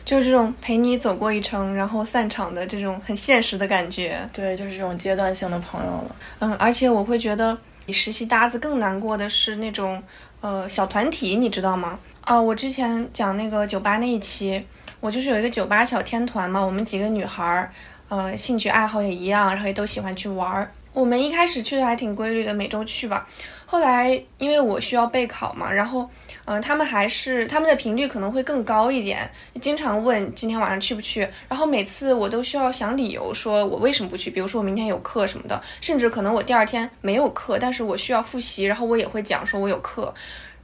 [0.04, 4.16] 就是这种陪你走过一程，然后散场的这种很现实的感觉。
[4.32, 6.16] 对，就是这种阶段性的朋友了。
[6.38, 10.00] 嗯，而且我会觉得比实习搭子更难过的是那种。
[10.40, 11.98] 呃，小团体你知道吗？
[12.22, 14.64] 啊，我之前讲那个酒吧那一期，
[15.00, 17.70] 我就是有一个酒吧小天团嘛，我们几个女孩儿，
[18.08, 20.72] 呃，兴趣爱好也一样，然后也都喜欢去玩儿。
[20.92, 23.28] 我们一开始去的还挺规律的，每周去吧。
[23.64, 26.08] 后来因为我需要备考嘛，然后，
[26.44, 31.20] 嗯、他们还是他们的频率可能会更高一点，经常问今天晚上去不去。
[31.48, 34.28] 然后每次我都需要想理由，说我为什么不去。
[34.30, 40.12] 比如说我明天有课什么的，甚至可能我第二天没有课，但是我需要复习，然后我也会讲说我有课。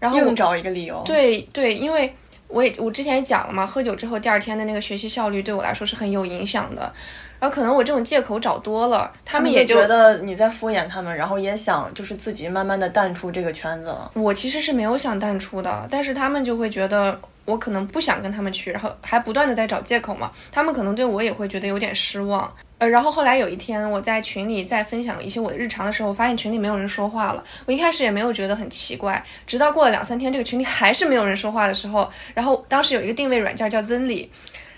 [0.01, 1.01] 然后我硬找一个理由。
[1.07, 2.13] 对对，因为
[2.49, 6.93] 我也我之前也讲了嘛，喝酒之后第二天的那个学习效率对我来说是很有影响的。
[7.39, 14.11] 然后可能我这种借口找多了，他们也就觉得你在敷衍他们，然后也想就是自己慢慢的淡出这个圈子了。
[14.15, 20.31] 我其实是没有想淡出的，但是他们就会觉得我可能不想跟他们去，然后还不断的在找借口嘛。
[20.51, 22.51] 他们可能对我也会觉得有点失望。
[22.79, 27.43] 呃，然后后来有一天我在群里在分享一些我的日常的时候，我发现群里没有人说话了。
[27.65, 34.29] 我一开始也没有觉得很奇怪，直到过了两三天，这个群里还是没有人说话的时候，然后当时有一个定位软件叫 Zenly。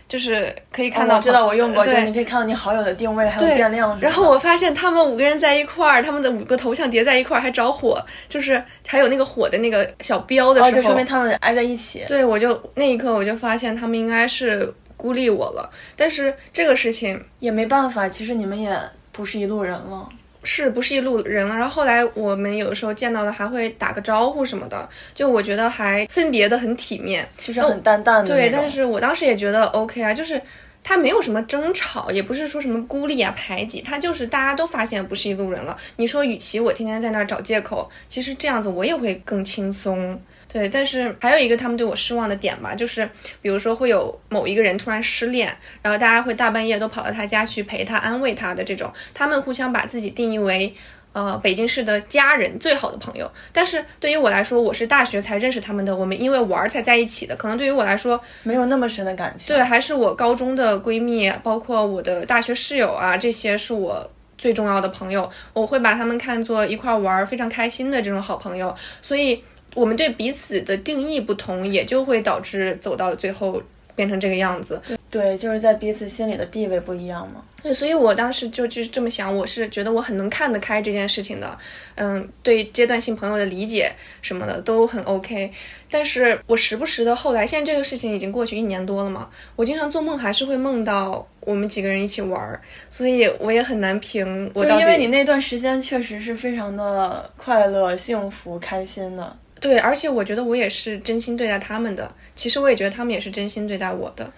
[0.09, 3.97] 就是可以看到、哦，我知道我用过，对就是你可以看到你好友的定位还有对电量。
[4.01, 12.05] 然后我发现他们五个人在一块儿，他们的五个头像叠在一块儿，还着火，就是还有那个火的那个小标的时候，哦，就说明他们挨在一起。
[12.09, 15.69] 对，我就那一刻我就发现他们应该是孤立我了。
[15.95, 18.75] 但是这个事情也没办法，其实你们也
[19.13, 20.09] 不是一路人了。
[20.43, 21.55] 是不是一路人了？
[21.55, 28.37] 然后后来我们有的时候见到了还会打个招呼什么的，就我觉得还分别的很体面，就是很淡淡的、哦。
[28.37, 30.41] 对，但是我当时也觉得 OK 啊，就是。
[30.81, 35.77] 他没有什么争吵，也不是说什么孤立啊、排挤，他就是大家都发现不是一路人了。
[35.97, 40.19] 你说，与其我天天在那儿找借口，其实这样子我也会更轻松。
[40.53, 43.09] 对，但是还有一个他们对我失望的点吧，就是
[43.43, 50.75] 比如说会有某一个人突然失恋，然后大家会大半夜都跑到他家去陪他、安慰他的这种，他们互相把自己定义为。
[51.15, 59.49] 呃，北京市的家人最好的朋友，但是对于我来说，我是大学才认识他们的，我们因为玩才在一起的，可能对于我来说没有那么深的感情。
[59.49, 69.43] 对，还是我高中的闺蜜，包括我的大学室友啊，这些是我最重要的朋友，我会把他们看作一块玩非常开心的这种好朋友，所以
[69.79, 73.63] 我们对彼此的定义不同，也就会导致走到最后
[73.95, 74.81] 变成这个样子。
[75.09, 77.43] 对，就是在彼此心里的地位不一样嘛。
[77.63, 81.59] 对，所以我当时就就这么想，我是觉得我很能看得开这件事情的，
[81.95, 85.51] 嗯，对阶段性朋友的理解什么的都很 OK。
[85.91, 92.61] 但是我时不时的后来，现在这个事情已经过去一年多了嘛，我经常做梦还是会梦到我们几个人一起玩儿，
[92.91, 94.83] 所以我也很难评我到底。
[94.83, 99.37] 因为你那段时间确实是非常的快乐、幸福、开心的。
[99.61, 104.33] 对，而且我觉得我也是真心对待他们的，其实我也觉得他们也是真心对待我的。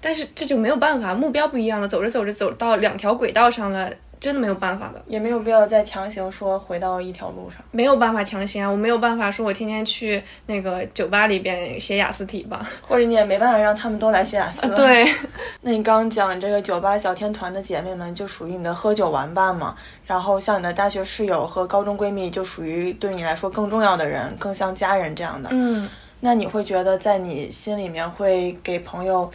[0.00, 14.68] 但是这就没有办法，目标不一样了，走着走着走到两条轨道上了，真的没有办法的，也没有必要再强行说回到一条路上，没有办法强行啊，我没有办法说我天天去那个酒吧里边写雅思题吧，或者你也没办法让他们都来学雅思。
[14.74, 15.06] 对，
[15.62, 25.50] 那你刚讲这个酒吧小天团的姐妹们就属于你的喝酒玩伴嘛，然后像你的大学室友和高中闺蜜就属于对你来说更重要的人，更像家人这样的。
[25.52, 25.88] 嗯，
[26.20, 29.30] 那你会觉得在你心里面会给朋友。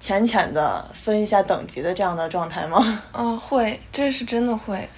[0.00, 3.02] 浅浅的分一下等级的这样的状态吗？
[3.12, 4.88] 嗯、 哦，会，这是真的会。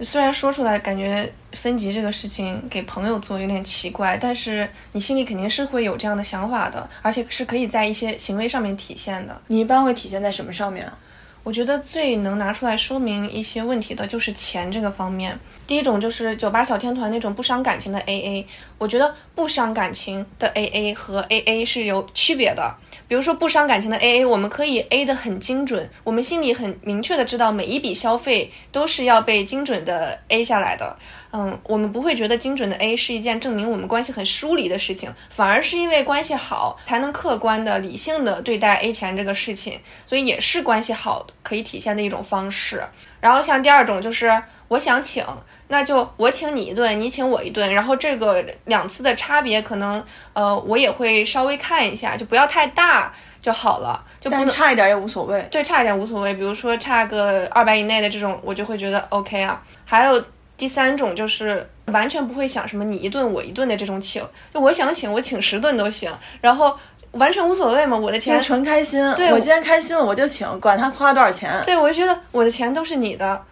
[0.00, 9.42] 虽然说出来感觉分级这个事情给朋友做有点奇怪，但是你心里肯定是会有这样的想法的，而且是可以在一些行为上面体现的。
[9.48, 10.98] 你一般会体现在什么上面啊？
[11.42, 15.38] 我觉得最能拿出来说明一些问题的就是钱这个方面。
[15.66, 18.44] 第一种就是酒吧小天团那种不伤感情的 AA，
[18.76, 22.74] 我觉得不伤感情的 AA 和 AA 是有区别的。
[23.10, 30.96] 比如说不伤感情的 AA，我们可以 A 的很精准，我们心里很明确的知道每一笔消费都是要被精准的 A 下来的。
[31.32, 42.80] 嗯，我们不会觉得精准的 A 是一件证明我们关系很疏离的事情，反而是因为关系好才能客观的、理性的对待 A 钱这个事情，所以也是关系好可以体现的一种方式。
[43.20, 45.24] 然后像第二种就是我想请，
[45.70, 50.04] 那就我请你一顿，你请我一顿，然后这个两次的差别可能
[50.34, 55.40] 呃我也会稍微看一下，就不要太大就好了，就不能差一点也无所谓。
[55.50, 59.62] 对，差一点无所谓，比如说差个二百以内的这种，我就会觉得 OK 啊。
[59.86, 60.22] 还有。
[60.60, 66.76] 第三种就是完全不会想什么你一顿我一顿的这种请，就我想请我请十顿都行，然后
[67.12, 69.00] 完全无所谓嘛，我的钱纯开心。
[69.14, 71.58] 对，我今天开心了我就请，管他花多少钱。
[71.64, 73.42] 对，我就觉得我的钱都是你的，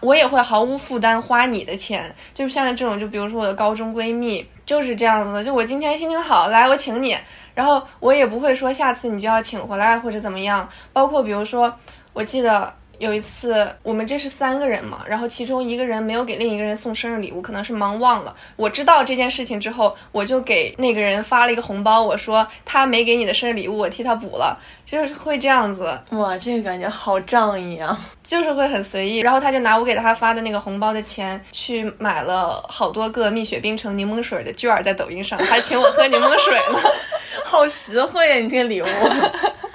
[0.00, 2.14] 我也会毫无负担花你的钱。
[2.34, 7.16] 就像这种，就比如说我的高中闺蜜就是这样子的，就我今天心情好，来我请你，
[7.54, 10.68] 然后我也不会说下次你就要请回来或者怎么样。
[10.92, 11.74] 包括比如说，
[12.12, 12.77] 我记得。
[12.98, 18.34] 有一次，我们这是三个人嘛，然后其中一个人没有给另一个人送生日礼物，可能是忙忘了。
[18.56, 25.96] 我知道这件事情之后，我就给那个人发了一个红包，我说他没给你的生日礼物，我替他补了，就是会这样子。
[26.10, 27.98] 哇，这个感觉好仗义啊！
[28.24, 36.80] 就是会很随意，然后他就拿我给他发的那个红包的钱去买了好多个蜜雪冰城柠檬水的券儿，在抖音上还请我喝柠檬水呢，
[37.44, 38.36] 好实惠呀！
[38.36, 38.86] 你这个礼物。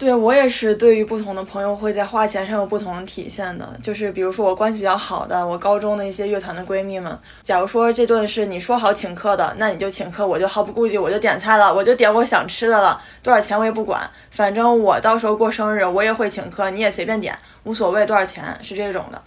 [0.00, 3.68] 对我也是，对于不同的朋友会在花钱上有不同的体现的。
[3.82, 19.20] 就是比如说我关系比较好的，我高中的一些乐团的闺蜜们，假如说这顿是你说好请客的，那你就请客，我就毫不顾忌，我就点菜了，我就点我想吃的了，多少钱我也不管，反正我到时候过生日我也会请客，你也随便点，无所谓多少钱，是这种的。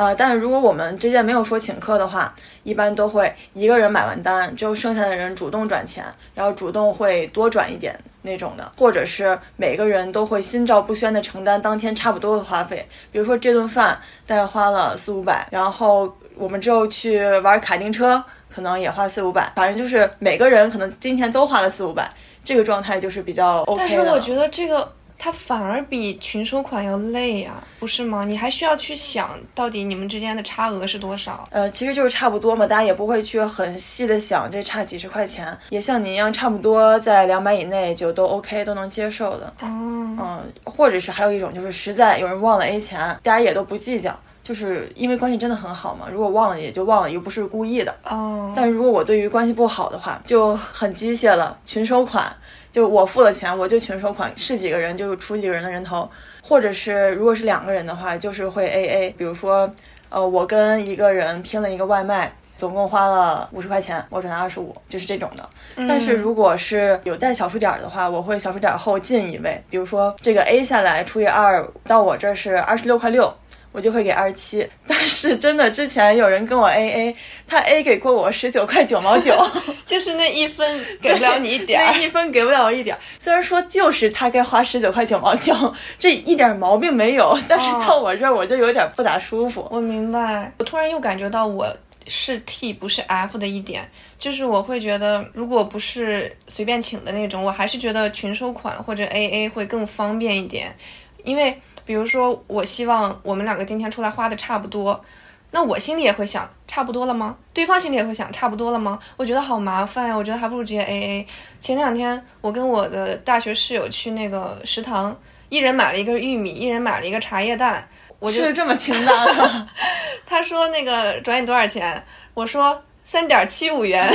[0.00, 6.02] 呃，但是如果我们之间没有说请客的话，一般都会一个人买完单，之后剩下的人主动转钱，
[6.34, 12.88] 然后主动会多转一点那种的，或者是每个人都会心照不宣的承担当天差不多的花费。
[13.12, 22.10] 比如说这顿饭大概花了四五百，然后我们之后去玩卡丁车，可能也花四五百，反正就是每个人可能今天都花了四五百，
[22.42, 23.86] 这个状态就是比较 OK 的。
[23.86, 24.90] 但是我觉得这个。
[25.22, 28.24] 它反而比群收款要累呀，不是吗？
[28.24, 31.44] 你还需要去想到底你们之间的差额是多少？
[31.50, 39.52] 呃，其实就是差不多嘛，大家也不会去很细的想这差几十块钱，也像你一样差不多在两百以内就都 OK 都能接受的。
[39.60, 46.06] 嗯嗯，或者是还有一种就是实在有人忘了 A 钱，大家也都不计较，就是因为关系真的很好嘛。
[46.10, 47.94] 如果忘了也就忘了，又不是故意的。
[48.04, 48.54] 哦。
[48.56, 52.34] 但如果我对于关系不好的话，就很机械了，群收款。
[52.70, 56.08] 就我付了钱，我就群收款，是几个人就出几个人的人头，
[56.42, 59.10] 或者是如果是两个人的话，就是会 A A。
[59.18, 59.68] 比如说，
[60.08, 65.48] 呃，我跟一个人拼了一个外卖，总共花了五十块钱，我转二十五，就是这种的。
[65.88, 73.32] 但是如果是有带小数点的话，我会小数点后进一位，比如说这个 A 下来除以二，到我这是二十六块六。
[73.72, 79.32] 我就会给二十七， 但是真的之前有人跟我 A A，他 A 给过我十九块九毛九，
[79.86, 82.98] 就是那一分给不了你一点， 那一分给不了我一点。
[83.18, 85.54] 虽然说就是他该花十九块九毛九，
[85.98, 89.68] 这一点毛病没有，但是到我这儿我就有点不咋舒服。
[89.70, 91.72] 我明白，我突然又感觉到我
[92.08, 100.74] 是 T 不是 F 的一点，就是我会觉得如果不是随便请的那种，我还是觉得群收款或者 A A 会更方便一点，
[101.22, 101.56] 因为。
[101.90, 105.04] 比如说，我希望我们两个今天出来花的差不多，
[105.50, 107.36] 那我心里也会想，差不多了吗？
[107.52, 108.96] 对方心里也会想，差不多了吗？
[109.16, 111.26] 我觉得好麻烦呀，我觉得还不如直接 A A。
[111.60, 117.88] 前两天我跟我的大学室友去那个食堂，一人买了一根玉米，一人买了一个茶叶蛋，
[118.20, 119.68] 我就这么清淡。
[120.24, 122.06] 他说那个转你多少钱？
[122.34, 124.08] 我说三点七五元。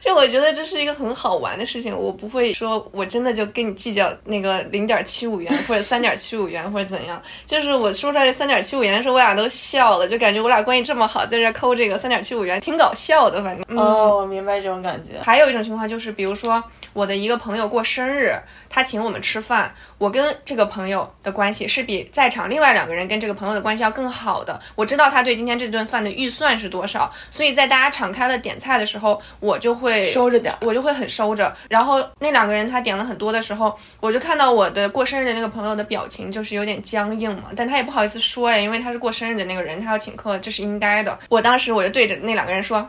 [0.10, 7.20] 就我觉得这是一个很好玩的事情，我不会说我真的就跟你计较那个零点七五元或者三点七五元或者怎样。
[7.44, 13.44] 就是我说出来这三点七五元的时候，我俩都笑了，就感觉我俩关系这么好，在这抠这个三点七五元，挺搞笑的。
[13.44, 15.20] 反正哦，我明白这种感觉。
[15.22, 16.62] 还有一种情况就是，比如说
[16.94, 18.34] 我的一个朋友过生日，
[18.70, 24.58] 他请我们吃饭，我跟这个朋友的关系是比在场另外两个人跟这个朋友的关系要更好的。
[24.74, 30.04] 我知道他对今天这顿饭的预算是多少，所以在大家敞开了点菜的时候，我就会。
[30.10, 31.54] 收着点，我就会很收着。
[31.68, 41.18] 然后那两个人他点了很多的时候，我就看到我的过生日的那个朋友的表情就是有点僵硬嘛，但他也不好意思说呀，因为他是过生日的那个人，他要请客，这是应该的。
[41.28, 42.88] 我当时我就对着那两个人说：“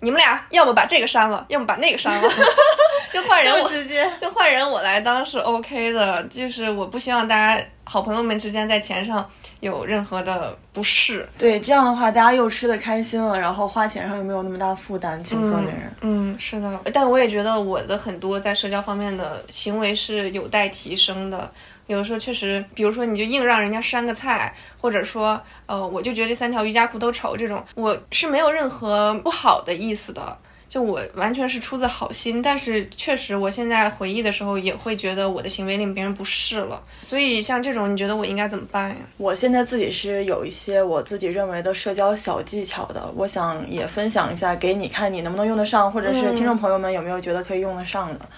[0.00, 2.28] 你们俩要么把这个删了，要么把那个删了，
[3.12, 9.28] 就换人我直接就换人我来当是 OK 的，就是我不希望大家好朋友们之间在钱上。”
[9.60, 16.78] 有任何的不适，对这样的话，大家又吃的开心了，然后花钱上又没有那么大负担，请客的人，嗯，是的。
[16.92, 21.50] 但我也觉得我的很多在社交方面的行为是有待提升的。
[21.86, 30.36] 有的时候确实，比如说你就硬让人家删个菜，或者说，呃，我就觉得这三条瑜伽裤都丑，这种我是没有任何不好的意思的。
[30.68, 36.82] 就我完全是出自好心，但是确实，我现在回忆的时候也会觉得我的行为令别人不适了。
[37.02, 38.96] 所以像这种，你觉得我应该怎么办呀？
[39.16, 48.28] 我现在自己是有一些我自己认为的社交小技巧的，我想也分享一下给你看，你能不能用得上，或者是听众朋友们有没有觉得可以用得上的。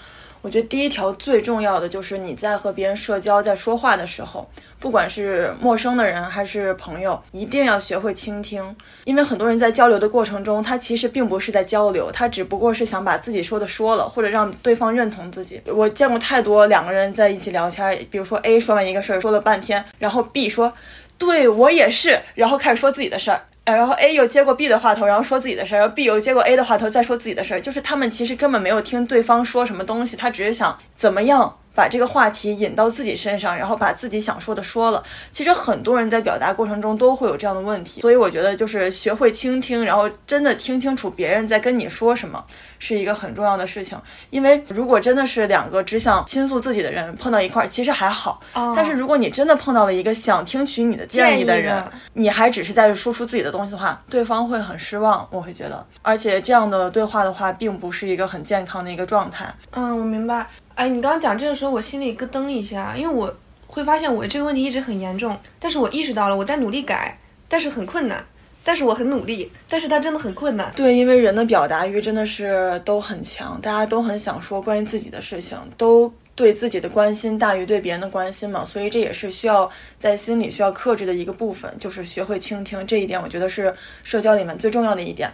[0.41, 4.49] 我觉得第一条最重要的就是你在和别人社交、在说话的时候，
[4.79, 8.77] 不管是陌生的人还是朋友，一定要学会倾听。
[9.05, 15.61] 因为很多人在交流的过程中，他其实并不是在交流，他只不过是想把自己说的说了，或者让对方认同自己。
[15.67, 20.73] 我见过太多两个人在一起聊天，比如说 A 说完一个事儿，说了半天，然后 B 说
[21.19, 23.43] ：“对我也是”，然后开始说自己的事儿。
[23.75, 27.61] 然后 A 又接过 B 的话头，然后说自己的事儿，然后 B 又接过 A 的话头，再说自己的事儿。
[27.61, 35.01] 就是他们其实根本没有听对方说什么东西，他只是想怎么样把这个话题引到自己身上，然后把自己想说的说了。
[35.31, 42.45] 其实很多人在表达过程中都会有这样的问题，所以我觉得就是学会倾听，然后真的听清楚别人在跟你说什么，
[42.81, 43.97] 是一个很重要的事情。
[44.31, 48.41] 因为如果真的是两个只想倾诉自己的人碰到一块儿，其实还好。
[48.75, 51.81] 但是如果你真的碰到了一个想听取你的建议的人，
[52.15, 55.25] 你还只是在输出自己的东西的话，对方会很失望。
[55.31, 59.47] 我会觉得，而且这样的对话的话，并不是一个很健康的一个状态。
[59.71, 60.45] 嗯，我明白。
[60.79, 67.19] 哎，你刚刚讲这个时候，我心里咯噔一下，因为我会发现我这个问题一直很严重，但是我意识到了，我在努力改，
[67.49, 68.25] 但是很困难，
[68.63, 70.73] 但是我很努力，但是它真的很困难。
[70.77, 79.69] 对，因为人的表达欲真的是都很强，大家都很想说关于自己的事情，都对自己的关心大于对别人的关心嘛，所以这也是需要
[79.99, 82.87] 在心里需要克制的一个部分，就是学会倾听。
[82.87, 83.75] 这一点我觉得是
[84.05, 85.29] 社交里面最重要的一点。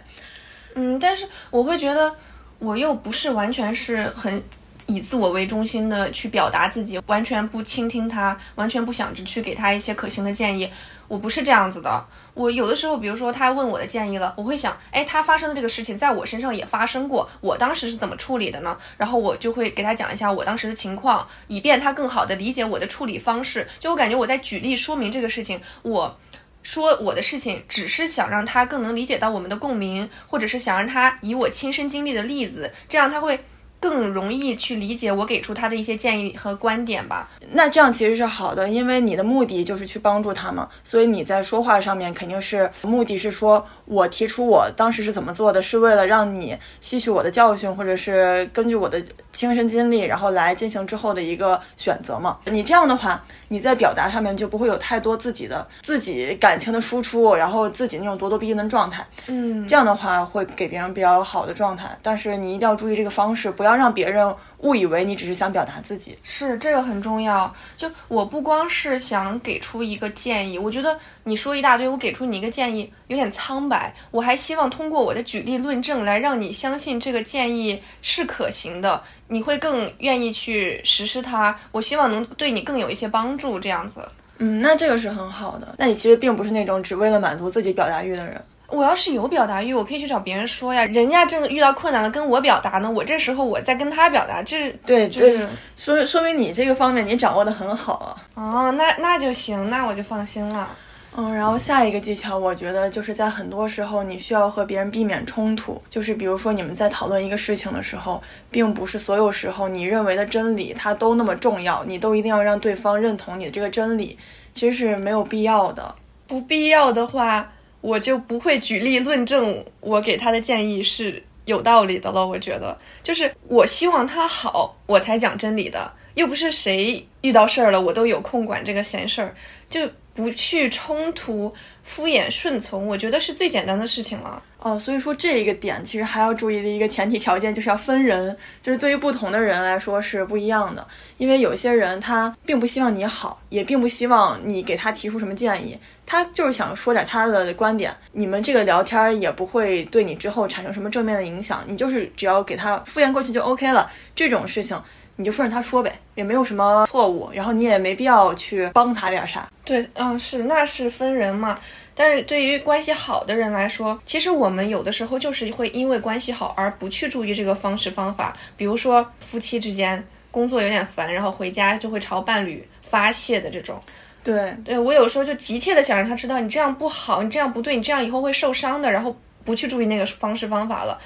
[0.73, 2.11] 嗯，但是我会觉得
[2.57, 4.41] 我又不是完全是很。
[4.87, 10.69] 以自我为中心的去表达自己，完全不倾听他，完全不想着去给他一些可行的建议。
[11.07, 12.03] 我不是这样子的。
[12.33, 18.77] 我有的时候，比如说他问我的建议了，我会想，哎，他发生的这个事情在我身上也发生过，我当时是怎么处理的呢？
[18.97, 23.67] 然后我就会给他讲一下我当时的情况，以便他更好的理解我的处理方式。
[23.79, 26.19] 就我感觉我在举例说明这个事情，我
[26.63, 33.43] 说我的事情只是想让他更能理解到我们的共鸣，或者是想让他以我亲身经历的例子，这样他会。
[33.85, 37.29] 更容易去理解我给出他的一些建议和观点吧。
[37.51, 48.99] 那这样其实是好的，因为你的目的就是去帮助他嘛，所以你在说话上面肯定是目的是说我提出我当时是怎么做的，是为了让你吸取我的教训，或者是根据我的
[49.31, 52.39] 亲身经历，然后来进行之后的一个选择嘛。
[52.45, 59.05] 你这样的话，你在表达上面就不会有太多自己的自己感情的输出，然后自己那种咄咄逼人的状态。
[59.27, 63.74] 嗯，这样的话会给别人比较好的状态，但是你一定要注意这个方式，不要。
[63.75, 67.53] 让别人误以为你只是想表达自己，是这个很重要。
[67.75, 73.93] 就我不光是想给出一个建议，我觉得你说一大堆，我给出你一个建议有点苍白。
[74.11, 81.55] 我还希望通过我的举例论证来让你相信这个建议是可行的，你会更愿意去实施它。
[81.71, 83.99] 我希望能对你更有一些帮助，这样子。
[84.37, 85.75] 嗯，那这个是很好的。
[85.77, 88.41] 那你其实并不是那种只为了满足自己表达欲的人。
[88.67, 90.83] 我要是有表达欲，我可以去找别人说呀。
[90.85, 98.17] 人家正遇到困难了，跟我表达呢，我这时候我在跟他表达，这对，就是说说明你这个方面你掌握的很好啊。
[98.33, 100.69] 哦，那那就行，那我就放心了。
[101.17, 114.17] 嗯，然后下一个技巧，我觉得就是在很多时候你需要和别人避免冲突，就是比如说你们在讨论一个事情的时候，并不是所有时候你认为的真理它都那么重要，你都一定要让对方认同你的这个真理，
[114.51, 115.95] 其实是没有必要的。
[116.27, 117.51] 不必要的话。
[117.85, 122.25] 我就不会举例论证我给他的建议是有道理的了。
[122.25, 129.35] 我觉得，就是我希望他好，我才讲真理的，又不是谁遇到事儿了，我都有空管这个闲事儿，
[129.69, 131.53] 就不去冲突、
[131.83, 134.41] 敷衍、顺从，我觉得是最简单的事情了。
[134.59, 140.87] 哦，所以说这一个点其实还要注意的一个前提条件就是要分人，就是对于不同的人来说是不一样的。
[141.17, 147.93] 因为有些人他并不希望你好，也并不希望你给他提出什么建议，他就是想说点他的观点。
[148.13, 153.91] 你们这个聊天也不会对你之后产生什么正面的影响，你就是只要给他敷衍过去就 OK 了。
[154.15, 154.81] 这种事情
[155.17, 159.47] 你就顺着他说呗，也没有什么错误，然后你也没必要去帮他点啥。
[159.63, 161.59] 对，嗯，是，那是分人嘛。
[161.97, 168.35] 但是对于关系好的人来说，其实我们有的时候就是会因为关系好而不去注意这个方式方法。
[168.57, 173.81] 比如说夫妻之间工作有点烦，然后回家就会朝伴侣发泄的这种。
[174.21, 180.99] 对，对我有时候就急切的想让他知道你这样不好，你这样不对，你这样以后会受伤的，然后不去注意那个方式方法了。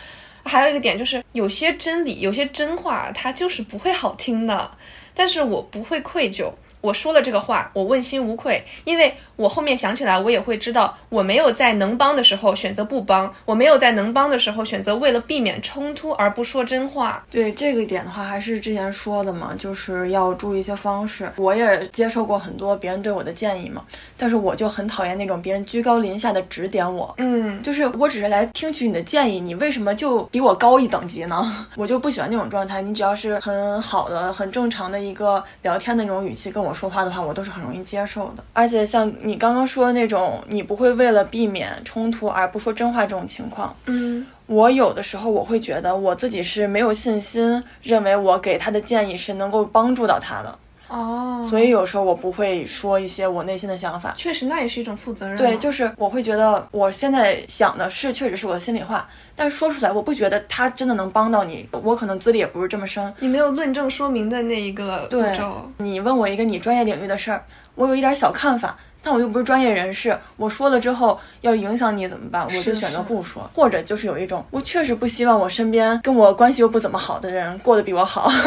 [0.43, 4.77] 还有一个点就是，有些真理，有些真话，它就是不会好听的，
[5.13, 6.51] 但是我不会愧疚。
[6.81, 17.25] 我说了这个话，我问心无愧，因为我后面想起来，我也会知道，我没有在能帮的时候选择不帮，我没有在能帮的时候选择为了避免冲突而不说真话。
[17.29, 21.29] 对这个点的话，还是之前说的嘛，就是要注意一些方式。
[21.35, 23.83] 我也接受过很多别人对我的建议嘛，
[24.15, 27.13] 但是我就很讨厌那种别人居高临下的指点我。
[27.17, 31.67] 嗯，就是我只是来听取你的建议，你为什么就比我高一等级呢？
[31.75, 32.81] 我就不喜欢那种状态。
[32.81, 36.68] 你只要是很好的、很正常的一个聊天的那种语气跟我。
[36.69, 38.43] 我说话的话，我都是很容易接受的。
[38.53, 50.57] 而且像你刚刚说的那种，你不会为了避免冲突而不说真话这种情况，嗯，我有的时候我会觉得我自己是没有信心，认为我给他的建议是能够帮助到他的。
[50.89, 54.13] 哦，所以有时候我不会说一些我内心的想法。
[54.17, 55.37] 确实那也是一种负责任嘛。
[55.37, 61.67] 对，就是我会觉得我现在想的是确实是我的心里话，但是说出来我不觉得它真的能帮到你。
[61.83, 65.71] 我可能资历也不是这么深，你没有论证说明的那一个步对骤。
[65.77, 72.43] 你问我一个你专业领域的事儿，我有一点小看法，但我又不是专业人士，我说了之后要影响你怎么办？
[72.45, 78.31] 我就选择不说，或者就是有一种，我确实不希望我身边跟我关系又不怎么好的人过得比我好。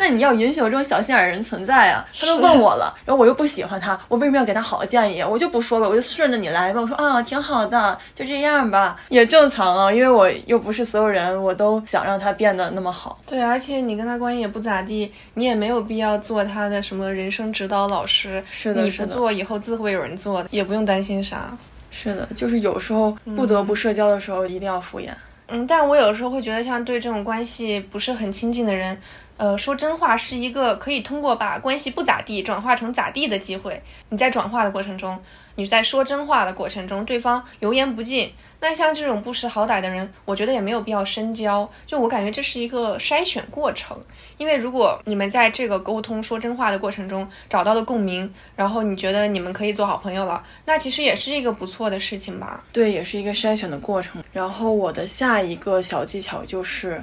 [0.00, 2.06] 那你要允许我这种小心眼人存在啊！
[2.20, 5.20] 他都问我了，然后我又不喜欢他，我为什么要给他好的建议？
[5.24, 6.80] 我就不说吧，我就顺着你来吧。
[6.80, 13.18] 我说啊，挺好的，就这样吧，也正常啊，因为我又不是所有人我都想让他变得那么好。
[13.26, 18.42] 对，而且你跟他关系也不咋地，你也没有必要做他的什么人生指导老师。
[18.52, 21.56] 是的是的你不做，以后自会有人做的，也不用担心啥。
[21.90, 25.10] 是的，就是有时候不得不社交的时候，一定要敷衍。
[25.46, 29.00] 嗯，但是我有时候会觉得，像对这种关系不是很亲近的人，
[29.36, 33.80] 呃，说真话是一个可以通过把关系不咋地转化成咋地的机会。
[34.10, 35.18] 你在转化的过程中，
[35.58, 38.32] 你在说真话的过程中，对方油盐不进。
[38.60, 41.68] 那像这种不识好歹的人，我觉得也没有必要深交。
[41.84, 43.98] 就我感觉这是一个筛选过程，
[44.36, 52.62] 因为如果你们在这个沟通说真话的过程中找到了共鸣，然后你觉得你们可以做好朋友了，那其实也是一个不错的事情吧。
[52.72, 54.22] 对，也是一个筛选的过程。
[54.32, 57.02] 然后我的下一个小技巧就是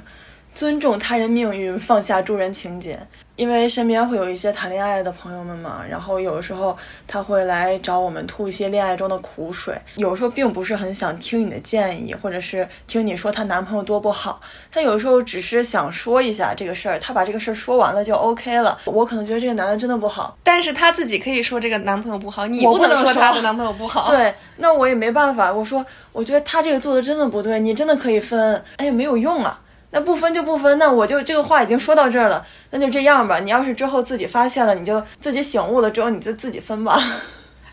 [0.55, 2.97] 尊重他人命运，放下助人情节。
[3.35, 6.75] 因为身边会有一些谈恋爱的朋友们嘛，然后有的时候
[7.05, 14.39] 他会来找我们吐一些恋爱中的苦水，有时候并不是很想听你的建议，或者是听你说她男朋友多不好，
[14.71, 18.79] 她有时候只是想说一下这个事儿，她把这个事儿说完了就 OK 了。
[18.85, 24.09] 我可能觉得这个男的真的不好，但是她自己可以说这个男朋友不好，你不能说能说她的男朋友不好。
[24.15, 25.51] 对，那我也没办法。
[25.51, 28.63] 我说，我觉得他这个做的真的不对，你真的可以分。
[28.77, 29.59] 哎呀，没有用啊，
[29.95, 33.39] 那不分就不分，那我就这个话已经说到这儿了，那就这样吧。
[33.39, 37.01] 你要是之后自己发现了，你就自己醒悟了之后，你就自己分吧。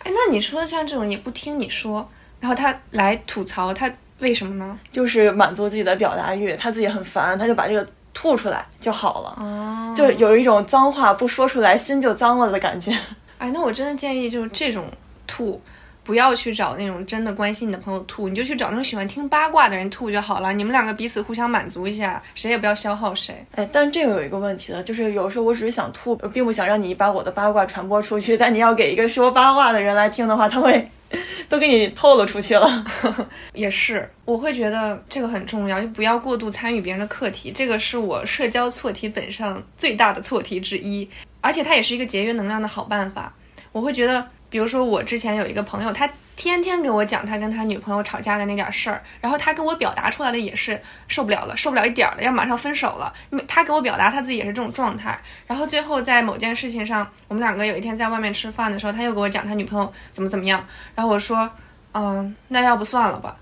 [0.04, 2.08] 哎，那你说像这种也不听你说，
[2.38, 4.78] 然后他来吐槽，他为什么呢？
[4.92, 9.36] 就是满足自己的表达欲，他自己很烦，他就把这个吐出来就好了。
[9.44, 12.96] 哦，就有一种脏话不说出来，心就脏了的感觉。
[13.38, 14.86] 哎，那我真的建议就是这种
[15.26, 15.60] 吐，
[16.04, 20.52] 不要去找那种真的关心你的朋友吐，你就去找那种喜欢听八卦的人吐就好了。
[20.52, 23.34] 你们两个彼此互相满足一下，谁也不要消耗谁。
[23.54, 28.36] 哎，但这个有一个问题的，就是有时候我只是想吐，并不想让你把我的八卦传播出去。
[28.36, 30.88] 但你要给一个说八卦的人来听的话，他会
[31.48, 32.84] 都给你透露出去了。
[33.54, 41.08] 也是，我会觉得这个很重要，就不要过度参与别人的课题，这个是我社交错题本上最大的错题之一，
[41.40, 43.32] 而且它也是一个节约能量的好办法。
[43.72, 50.78] 我会觉得，比如说我之前有一个朋友，他天天给我讲他跟他女朋友吵架的那点事儿，然后他跟我表达出来的也是
[51.08, 53.10] 受不了了，受不了一点儿了，要马上分手了。
[53.48, 60.62] 他给我表达他自己也是这种状态，然后最后在某件事情上，我们两个有一天在外面吃饭的时候，他又给我讲他女朋友怎么怎么样，
[60.94, 61.50] 然后我说，
[61.94, 63.34] 嗯，那要不算了吧。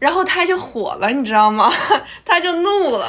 [0.00, 1.70] 然后他就火了，你知道吗？
[2.24, 3.08] 他就怒了。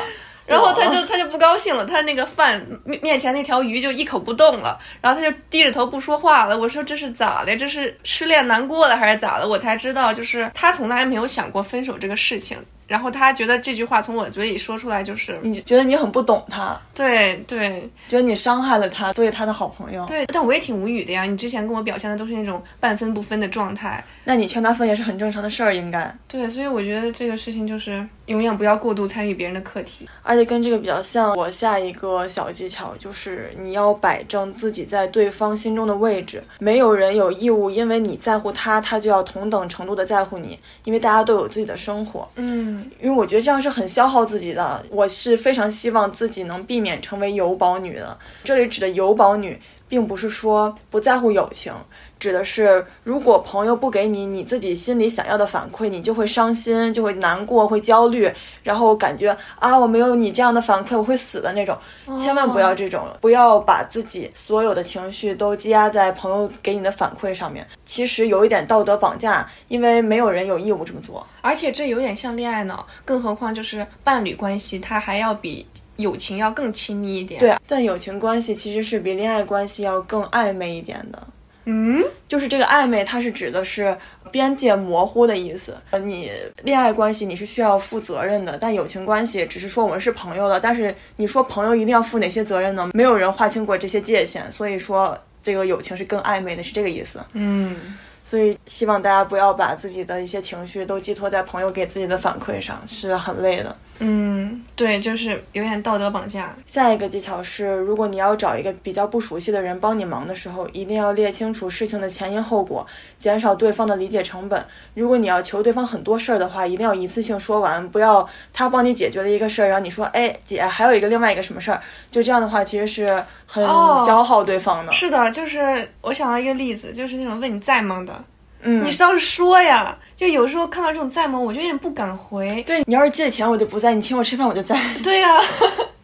[0.50, 6.58] 然后他就他就不高兴了，他那个饭面面前那条鱼就一口不动了，然后他就低着头不说话了。
[6.58, 7.56] 我说这是咋的？
[7.56, 9.48] 这是失恋难过了还是咋的？
[9.48, 12.58] 我才知道，就是他从来没有想过分手这个事情。
[12.88, 20.04] 然后他觉得这句话从我嘴里说出来就是你觉得你很不懂他，对对觉得你伤害了他，作为他的好朋友。
[20.08, 21.24] 对，但我也挺无语的呀。
[21.24, 26.12] 你之前跟我表现的都是那种半分不分的状态，那你劝他分也是很正常的事儿，应该。
[26.28, 30.08] 对，所以我觉得这个事情就是永远不要过度参与别人的课题。
[30.22, 36.44] 而且跟这个比较像，我下一个小技巧就是你要摆正自己在对方心中的位置。
[36.60, 42.30] 没有人有义务因为你在乎他，他就要同等程度的在乎你，因为大家都有自己的生活。
[42.36, 44.86] 嗯因为我觉得这样是很消耗自己的。
[44.92, 48.18] 我是非常希望自己能避免成为有宝女的。
[48.44, 51.74] 这里指的有宝女，并不是说不在乎友情，
[52.20, 58.30] 指的是如果朋友不给你你自己心里想要的反馈，你就会伤心，就会难过，会焦虑，
[58.62, 61.78] 然后感觉啊我没有你这样的反馈我会死的那种。
[62.20, 67.66] 千万不要这种，不要把自己所有的情绪都积压在朋友给你的反馈上面。
[67.86, 71.26] 其实有一点道德绑架，因为没有人有义务这么做。
[71.42, 75.66] 而且这有点像恋爱脑，更何况就是伴侣关系，它还要比
[75.96, 77.40] 友情要更亲密一点。
[77.40, 81.28] 对，但友情关系其实是比恋爱关系要更暧昧一点的。
[81.72, 83.96] 嗯，就是这个暧昧，它是指的是
[84.32, 85.78] 边界模糊的意思。
[85.92, 86.32] 呃，你
[86.64, 90.60] 恋爱关系你是需要负责任的，但友情关系只是说我们是朋友了。
[90.60, 92.90] 但是你说朋友一定要负哪些责任呢？
[92.94, 97.20] 没有人划清过这些界限，所以说这个友情是更暧昧的，是这个意思。
[97.34, 97.76] 嗯，
[98.24, 103.76] 所以希望大家不要把自己的一些情绪都寄托在朋友给自己的反馈上，是很累的。
[104.02, 106.56] 嗯，对，就是有点道德绑架。
[106.66, 112.88] 下一个技巧是，如果你要找一个比较不熟悉的人帮你忙的时候，一定要列清楚事情的前因后果，
[113.18, 114.66] 减少对方的理解成本。
[114.94, 123.62] 如果你要求对方很多事儿的话，一定要一次性说完，不要他帮你解决了一个事儿，然后你说，哎，姐，还有一个另外一个什么事儿，就这样的话，其实是很
[124.06, 124.94] 消耗对方的。
[124.94, 128.24] 是的，就是我想到一个例子，就是那种问你在吗的。
[128.62, 129.98] 嗯，你倒是说呀！
[130.16, 132.62] 就有时候看到这种在吗，我就有点不敢回。
[132.64, 134.78] 对你要是借钱，我就不在；你请我吃饭，我就在。
[135.02, 135.38] 对呀，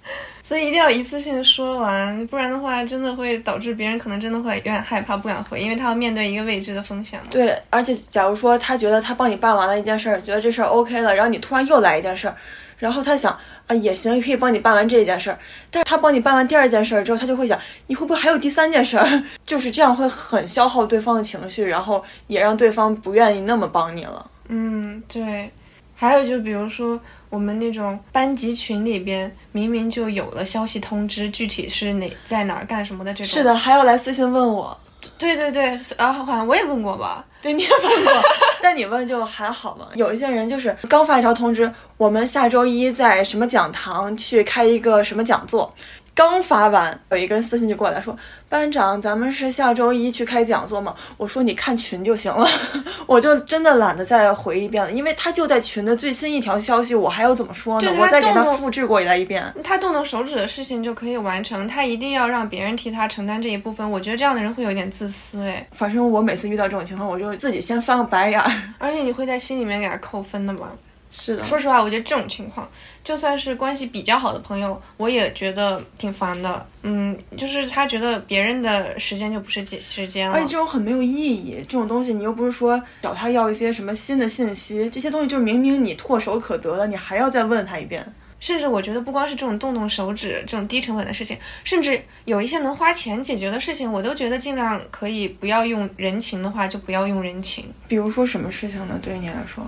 [0.45, 7.25] 所以一定要一次性说完，不然的话，真的会导致别人可能真的会有点害怕，不敢回，因为他要面对一个未知的风险嘛。
[7.31, 12.35] 对，而且假如说他觉得他帮你办完了一件事儿，觉得这事儿 OK 了，然后你突然又来一件事儿。
[12.77, 13.35] 然后他想
[13.65, 15.39] 啊，也行，可以帮你办完这件事儿。
[15.71, 19.23] 但是他帮你办完第二件事儿之后，他就会想，你会不会还有第三件事儿？
[19.43, 24.29] 就是这样会很消耗对方的情绪，然后也让对方不愿意那么帮你了。
[24.49, 25.49] 嗯，对。
[25.97, 33.33] 还有就比如说我们那种班级群里边，明明就有了消息通知，具体是哪在哪儿干什么的这种。
[33.33, 34.77] 是的，还要来私信问我。
[35.17, 37.23] 对对对，啊，好像我也问过吧？
[37.41, 38.13] 对，你也问过，
[38.61, 39.87] 但你问就还好嘛。
[39.93, 45.71] 有一些人就是刚发一条通知，我们下周一在什么讲堂去开一个什么讲座。
[46.15, 52.47] 刚发完，有一个人私信就过来说：“班长，咱们是下周一去开讲座吗？”我说：“你看群就行了。
[53.05, 57.93] ”我就真的懒得再回一遍了，因为他就在群的最新一条消息，我还要怎么说呢？
[57.99, 59.43] 我再给他复制过来一遍。
[59.61, 63.91] 他动动手指的事情就可以完成，他一定要让别人替他承担这一部分。
[63.91, 65.67] 我觉得这样的人会有点自私哎。
[65.73, 68.49] 反正我每次遇到这种情况，我就自己先翻个白眼儿。
[68.77, 70.71] 而且你会在心里面给他扣分的吗？
[71.17, 72.69] 是的，说实话，我觉得这种情况，
[73.01, 76.67] 就算是关系比较好的朋友，我也觉得挺烦的。
[76.81, 81.55] 嗯，就是他觉得别人的时间就不是时间了，而且这种很没有意义。
[81.61, 88.05] 这种东西你又不是说找他要一些什么新的信息，这些东西就是明明你唾手可得的，你还要再问他一遍。
[88.37, 97.73] 甚至我觉得不光是这种动动手指这种低成本的事情，甚至有一些能花钱解决的事情，我都觉得尽量可以不要用人情的话，就不要用人情。
[97.87, 98.99] 比如说什么事情呢？
[99.01, 99.65] 对于你来说？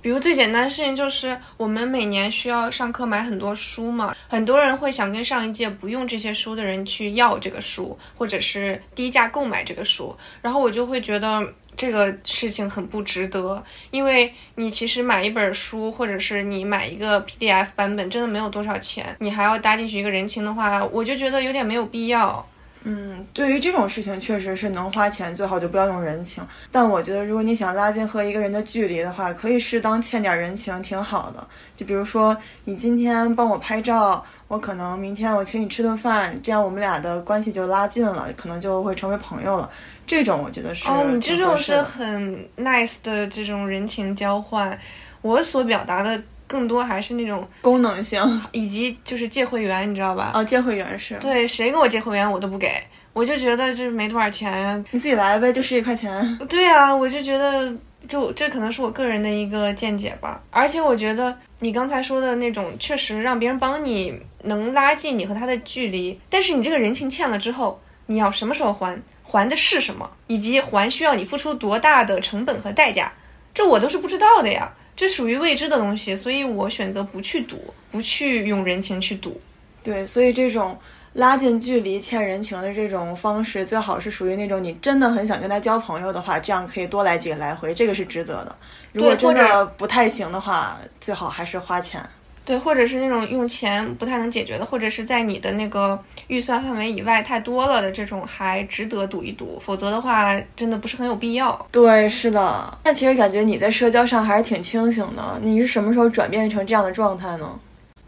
[0.00, 11.44] 比如最简单的事情就是，我们每年需要上课买很多书嘛，很多人会想跟上一届不用这些书的人去要这个书，或者是低价购买这个书，然后我就会觉得
[11.76, 22.46] 这个事情很不值得，因为你其实买一本书，或者是你买一个 PDF 版本，真的没有多少钱，你还要搭进去一个人情的话，我就觉得有点没有必要。
[22.88, 26.40] 嗯，对于这种事情，确实是能花钱，最好就不要用人情。
[26.70, 31.44] 但我觉得，如果你想拉近和一个人的距离的话，可以适当欠点人情，挺好的。
[31.74, 39.68] 就比如说，你今天帮我拍照，我可能明天我请你吃顿饭，这样我们俩的关系就拉近了，可能就会成为朋友了。
[40.06, 44.78] 这种我觉得是哦，你这种是很 nice 的这种人情交换。
[45.22, 46.22] 我所表达的。
[46.46, 50.32] 更多还是那种功能性，以及就是借会员，你知道吧？
[50.34, 51.14] 哦，借会员是。
[51.16, 52.70] 对，谁给我借会员，我都不给。
[53.12, 54.84] 我就觉得这没多少钱呀。
[54.90, 56.38] 你自己来呗，就十几块钱。
[56.48, 57.72] 对啊，我就觉得，
[58.06, 60.42] 就这可能是我个人的一个见解吧。
[60.50, 66.20] 而且我觉得你刚才说的那种，确实让别人帮你，能拉近你和他的距离。
[66.28, 69.00] 但是你这个人情欠了之后，你要什么时候还？
[69.28, 70.08] 还的是什么？
[70.28, 73.12] 以及还需要你付出多大的成本和代价？
[73.52, 74.72] 这我都是不知道的呀。
[74.96, 79.38] 这属于未知的东西，所以我选择不去赌，不去用人情去赌。
[79.82, 80.76] 对，所以这种
[81.12, 88.56] 拉近距离、欠人情的这种方式，最好是属于那种你真的很想跟他交朋友的话，这样可以多来几个来回，这个是值得的。
[88.92, 92.02] 如果真的不太行的话，最好还是花钱。
[92.46, 99.58] 对，或者是那种用钱不太能解决的，或者是在你的那个预算范围以外太多了的这种，还值得赌一赌。
[99.58, 101.66] 否则的话，真的不是很有必要。
[101.72, 102.78] 对，是的。
[102.84, 105.40] 那其实感觉你在社交上还是挺清醒的。
[105.42, 107.58] 你是什么时候转变成这样的状态呢？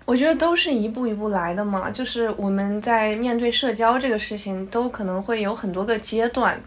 [0.04, 1.90] 我觉得都是一步一步来的嘛。
[1.90, 6.58] 就是我们在面对社交这个事情，都可能会有很多个阶段，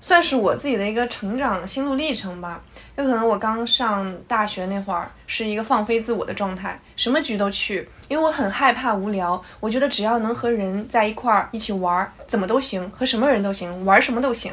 [0.00, 2.62] 算是我自己的一个成长心路历程吧。
[2.96, 9.42] 有可能我刚上大学那会儿是一个放飞自我的状态，什么局都去，因为我很害怕无聊。
[9.58, 14.52] 我觉得只要能和人在一块儿一起玩，怎么都行，和什么人都行，玩什么都行。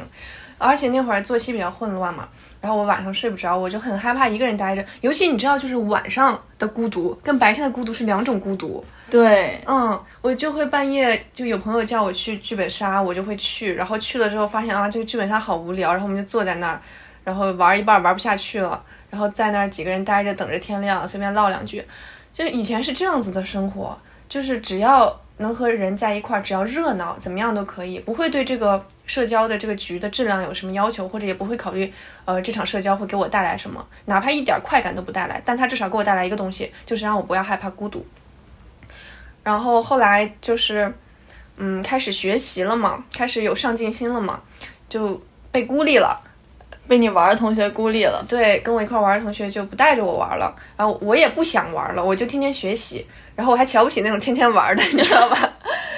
[0.56, 2.28] 而且那会儿作息比较混乱嘛，
[2.60, 4.84] 然后我晚上睡不着，我就很害怕一个人待着。
[5.02, 8.84] 尤其你知道，就是晚上的孤独跟白天的孤独是两种孤独。
[9.10, 16.80] 对，嗯，我就会半夜就有朋友叫我去剧本杀，我就会去，然后去了之后发现啊，这个剧本杀好无聊，然后我们就坐在那儿。
[17.24, 21.84] 然后玩一半玩不下去了，然后在那儿几个人待着等着天亮，随便唠两句。
[22.32, 23.98] 就以前是这样子的生活，
[24.30, 31.92] 就是只要能和人在一块儿，只要热闹，怎么样都可以，不会对这个社交的这个局的质量有什么要求，或者也不会考虑，
[32.24, 38.06] 呃，这场社交会给我带来什么，哪怕一点快感都不带来，但它至少给我带来一个东西，就是让我不要害怕孤独。
[39.48, 40.92] 然后后来就是，
[41.56, 44.38] 嗯，开始学习了嘛，开始有上进心了嘛，
[44.90, 45.18] 就
[45.50, 46.20] 被孤立了。
[46.86, 48.22] 被你玩的同学孤立了。
[48.28, 55.38] 对，跟我一块玩的同学就不带着我玩了，然后我也不想玩了，我就天天学习，然后我还瞧不起那种天天玩的， 你知道吧？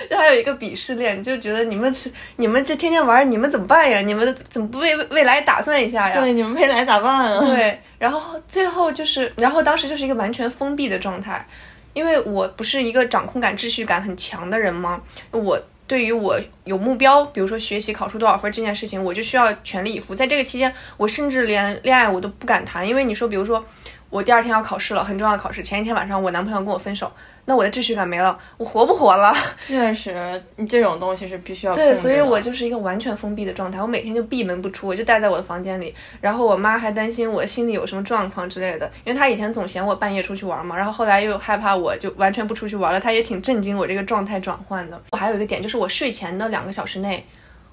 [0.09, 4.01] 就还有一个鄙视链，就觉得你们是你们这天天玩，你们怎么办呀？
[4.01, 6.21] 你们怎么不为未来打算一下呀？
[6.21, 7.41] 对，你们未来咋办啊？
[7.45, 11.45] 对，然后最后就是，然后当时就是一个完全封闭的状态，
[11.93, 20.15] 因为我不是一个掌控感、秩序感很强的人吗，我对于我有目标，比如说学习考出多少分这件事情，我就需要全力以赴。
[20.15, 23.65] 在这个期间，我甚至连恋爱我都不敢谈，因为你说，比如说
[24.09, 27.11] 我第二天要考试了，很重要的考试，前一天晚上我男朋友跟我分手，
[27.51, 29.35] 那我的秩序感没了，我活不活了？
[29.59, 35.93] 确实，你这种东西是必须要对，所以我就是一个完全封闭的状态，我每天就闭门不出，我就待在我的房间里。
[36.21, 45.03] 然后我妈还担心我心里有什么状况之类的，因为她以前总嫌我半夜出去玩嘛，然后后来又害怕我就完全不出去玩了，她也挺震惊我这个状态转换的。
[45.11, 47.27] 我还有一个点就是我睡前的两个小时内，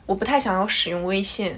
[0.07, 1.55] 我不太想要使用微信。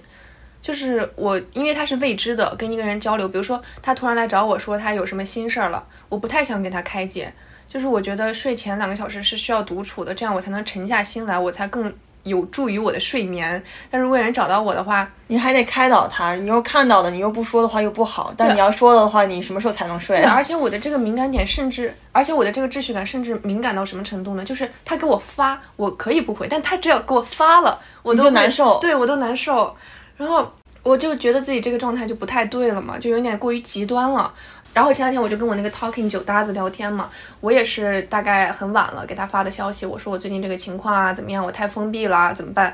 [0.62, 7.34] 就是我，因为他是未知的，跟一个人交流，比如说他突然来找我说他有什么心事儿了，我不太想给他开解。
[7.70, 11.94] 就是我觉得睡前两个小时是需要独处的，这样我才能沉下心来，我才更
[12.24, 13.64] 有助于我的睡眠。
[13.92, 20.18] 但如果有人找到我的话，你还得开导他，你又看到的，你又不说的话又不好，但你要说了的话，你什么时候才能睡？
[20.26, 24.44] 而且我的这个敏感点，甚至而且我的这个秩序感，甚至敏感到什么程度呢？
[24.44, 29.76] 就是他给我发，我可以不回，但他只要给我发了，我都难受对我都难受。
[30.18, 30.52] 然后
[30.84, 34.34] 我就觉得自己这个状态就不太对了嘛，就有点过于极端了。
[34.74, 37.10] 然后前两天我就跟我那个 Talking 酒搭子聊天嘛，
[37.42, 42.74] 我也是大概很晚了给他发的消息，我说我最近这个情况啊怎么样，我太封闭了怎么办？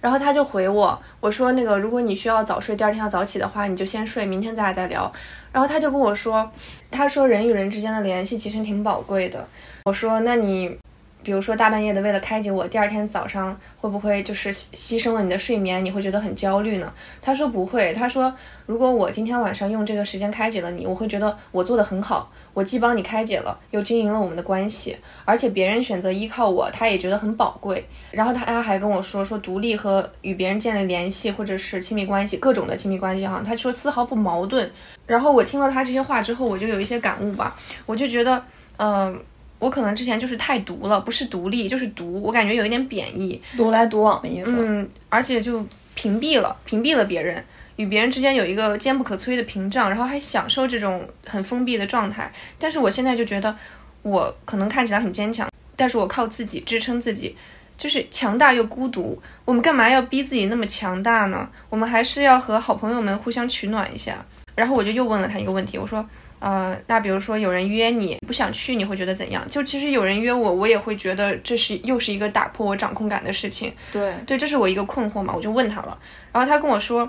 [0.00, 5.12] 然后他就回我，我说那个如果你需要早睡，第二天要早起的话，你就先睡，明天咱俩再聊。
[5.52, 6.50] 然后他就跟我说，
[6.90, 9.46] 他说人与人之间的联系其实挺宝贵的。
[9.84, 10.78] 我说那你。
[11.22, 15.84] 比如说大半夜的为了开解我，第二天早上会不会就是牺牲了你的睡眠？
[15.84, 16.92] 你会觉得很焦虑呢？
[17.20, 18.32] 他说不会，他说
[18.66, 27.86] 如果我今天晚上用这个时间开解了你，我会觉得我做的很好，我既帮你开解了，又经营了我们的关系，而且别人选择依靠我，他也觉得很宝贵。
[28.10, 34.70] 然后他还跟我说说独立和与别人建立联系或者是亲密关系，各种的亲密关系哈，他说丝毫不矛盾。
[35.06, 37.56] 然后我听了他这些话之后，我就有一些感悟吧，
[37.86, 38.42] 我就觉得，
[38.76, 39.18] 嗯、
[39.62, 43.40] 我可能之前就是太独了，不是独立就是独，我感觉有一点贬义。
[43.56, 44.56] 独来独往的意思。
[44.58, 47.42] 嗯，而且就屏蔽了，屏蔽了别人，
[47.76, 52.28] 与别人之间有一个坚不可摧的屏障，然后还享受这种很封闭的状态。
[52.58, 53.56] 但是我现在就觉得，
[54.02, 57.36] 我可能看起来很坚强，但是我靠自己支撑自己，
[57.78, 59.16] 就是强大又孤独。
[59.44, 61.48] 我们干嘛要逼自己那么强大呢？
[61.70, 64.26] 我们还是要和好朋友们互相取暖一下。
[64.56, 66.04] 然后我就又问了他一个问题，我说。
[66.42, 69.48] 呃，那比如说有人约你不想去，你会觉得怎样？
[69.48, 73.72] 就其实有人约我，我也会觉得这是又是一个打破我掌控感的事情。
[73.92, 75.96] 对，对，这是我一个困惑嘛，我就问他了，
[76.32, 77.08] 然后他跟我说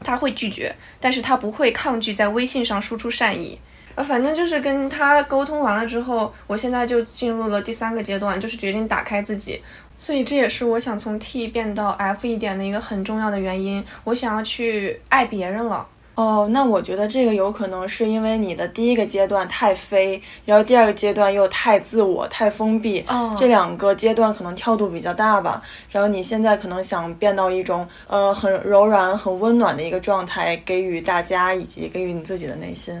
[0.00, 3.60] 他会拒绝，但是他不会抗拒在微信上输出善意。
[3.96, 9.60] 呃，反正就是跟他沟通完了之后，我现在就进入了第三个阶段，就是决定打开自己。
[9.98, 15.86] 所以这也是我想从 T 变到 F 一点的一个很重要的原因，我想要去爱别人了。
[16.14, 25.60] 哦，那我觉得这个有可能是因为你的第一个阶段太飞，然后第二个阶段又太自我、太封闭，嗯这两个阶段可能跳度比较大吧。
[25.90, 32.94] 然后你现在可能想变到一种呃很柔软、很温暖的一个状态，给予大家以及给予你自己的内心。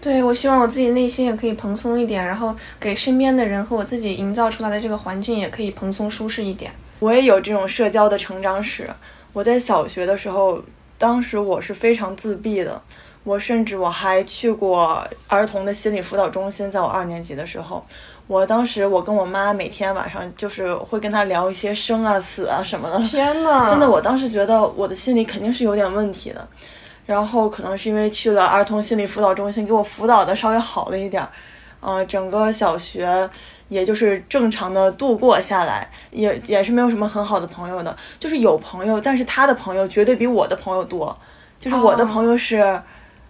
[0.00, 6.70] 对，我希望我自己内心也可以蓬松一点，然后给身边的人和我自己营造出来的这个环境也可以蓬松舒适一点。
[6.98, 8.90] 我也有这种社交的成长史。
[9.32, 10.62] 我在小学的时候，
[10.98, 12.80] 当时我是非常自闭的，
[13.24, 17.84] 我甚至我还去过儿童的心理辅导中心，在我二年级的时候。
[18.28, 26.48] 我当时我跟我妈每天晚上就是会跟她聊一些生啊死啊什么的，天呐，真的，我当时觉得我的心理肯定是有点问题的，
[27.06, 31.30] 然后可能是因为去了儿童心理辅导中心，给我辅导的稍微好了一点儿，
[31.86, 33.30] 呃，整个小学
[33.68, 41.16] 也就是正常的度过下来，也也是没有什么很好的朋友的，就是有朋友，但是他的朋友绝对比我的朋友多，
[41.60, 42.82] 就是我的哦朋友是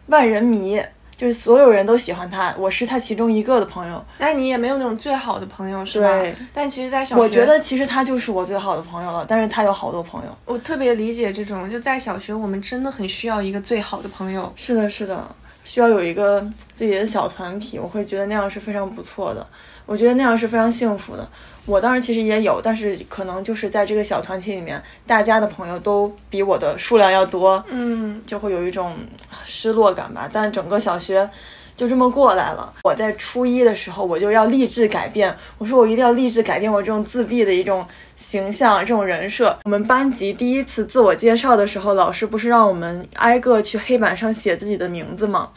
[0.07, 0.83] 万人迷。
[1.17, 4.05] 就是所有人都喜欢他，我是他其中一个的朋友。
[4.19, 6.07] 那你也没有那种最好的朋友是吧？
[6.09, 6.35] 对。
[6.53, 10.31] 但其实，在小学，我觉得其实他就是我最好的朋友了，但是他有好多朋友。
[10.45, 14.53] 我特别理解这种，就在小学，我们真的很需要一个最好的朋友。
[14.57, 15.27] 是的，是的，
[15.67, 16.41] 需要有一个
[16.77, 19.45] 自己的小团体，我会觉得那样是非常不错的。
[19.85, 21.29] 我觉得那样是非常幸福的。
[21.65, 28.97] 我当时其实也有，但是可能就是在这个小团体里面，大家的朋友都比我的数量要多，嗯，就会有一种
[29.45, 30.31] 失落感吧。
[30.33, 31.29] 但整个小学
[31.77, 32.73] 就这么过来了。
[32.83, 39.57] 我在初一的时候，我就要立志改变，我说我一定要立志改变我这种自闭的一种形象，这种人设。
[39.65, 45.51] 我们班级第一次自我介绍的时候，老师不是让我们挨个去黑板上写自己的名字吗？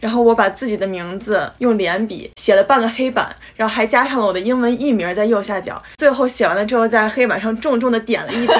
[0.00, 5.82] 然后我把自己的名字用连笔写了半个黑板，然后还加上了我的英文译名在右下角。
[5.96, 8.52] 最后写完了之后，在黑板上重重的点了一笔，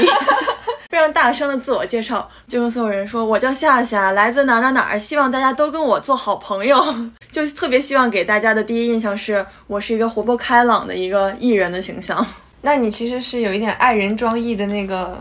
[0.95, 6.80] 非常大声的自我介绍，就跟所有人说：“我叫夏夏，来自哪哪哪儿，希望大家都跟我做好朋友。
[7.32, 12.24] ”就特别希望给大家的第一印象是我是一个活泼开朗的一个艺人的形象。
[12.61, 15.20] 那你其实是有一点爱人装艺的那个。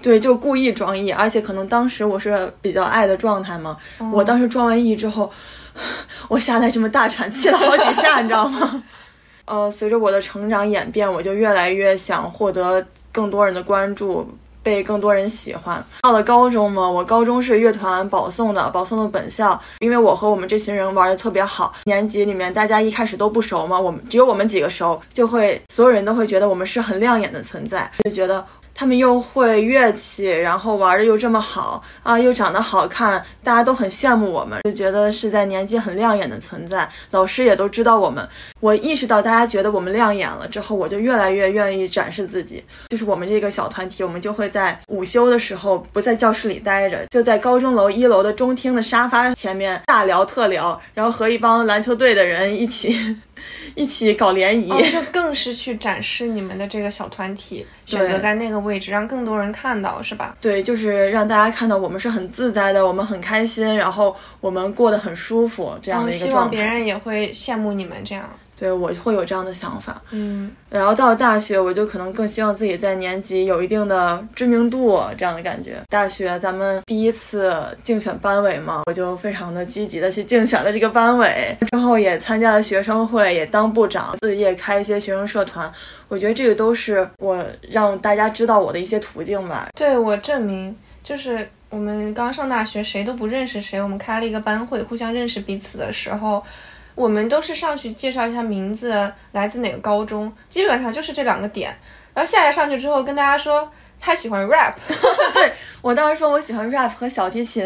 [0.00, 3.76] 对，就故意装艺，而且可能当时我是比较爱的状态嘛。
[4.14, 5.30] 我当时装完艺之后。
[6.28, 8.82] 我下来这么大喘气了好几下，你知道吗？
[9.44, 14.26] 呃，随着我的成长演变，我就越来越想获得更多人的关注，
[14.62, 15.84] 被更多人喜欢。
[16.02, 19.60] 到了高中嘛，我高中是乐团保送的，保送的本校。
[19.80, 28.44] 因为我和我们这群人玩的特别好，年级里面大家一开始都不熟嘛，我们只有我们几个熟，就会所有人都会觉得我们是很亮眼的存在，就觉得。
[28.74, 36.88] 他们又会乐器，然后玩的又这么好啊，又长得好看，大家都很羡慕我们，就觉得是在年级很亮眼的存在。
[37.10, 38.26] 老师也都知道我们。
[38.60, 42.64] 我意识到大家觉得我们亮眼了之后，我就越来越愿意展示自己。
[42.88, 53.18] 就是我们这个小团体，我们就会在午休的时候不在教室里待着，就在高中楼一楼的中厅的沙发前面大聊特聊，然后和一帮篮球队的人一起。
[53.74, 60.36] 一起搞联谊，就更是去展示你们的这个小团体，选择在那个位置，让更多人看到，是吧？
[60.40, 66.30] 对，就是让大家看到我们是很自在的，我们很开心，然后我们过得很舒服，这样的一个状态。
[66.30, 68.28] 希望别人也会羡慕你们这样。
[68.60, 70.02] 对，我会有这样的想法。
[70.10, 75.78] 嗯，然后到了大学，我就可能更希望自己在年级有一定的知名度，这样的感觉。
[75.88, 85.72] 大学咱们第一次竞选班委嘛，我就非常的积极的去竞选了这个班委，之后也参加了学生会，也当部长，自己也开一些学生社团。
[86.08, 89.68] 我觉得这个都是我让大家知道我的一些途径吧。
[89.74, 96.44] 对我证明，就是我们刚上大学，谁都不认识谁，我们开了一个班会，互相认识彼此的时候。
[97.00, 101.74] 我们都是上去介绍一下名字，来自哪个高中，基本上就是这两个点。
[102.12, 103.66] 然后下来上去之后跟大家说
[103.98, 104.74] 他喜欢 rap，
[105.32, 107.64] 对我当时说我喜欢 rap 和小提琴，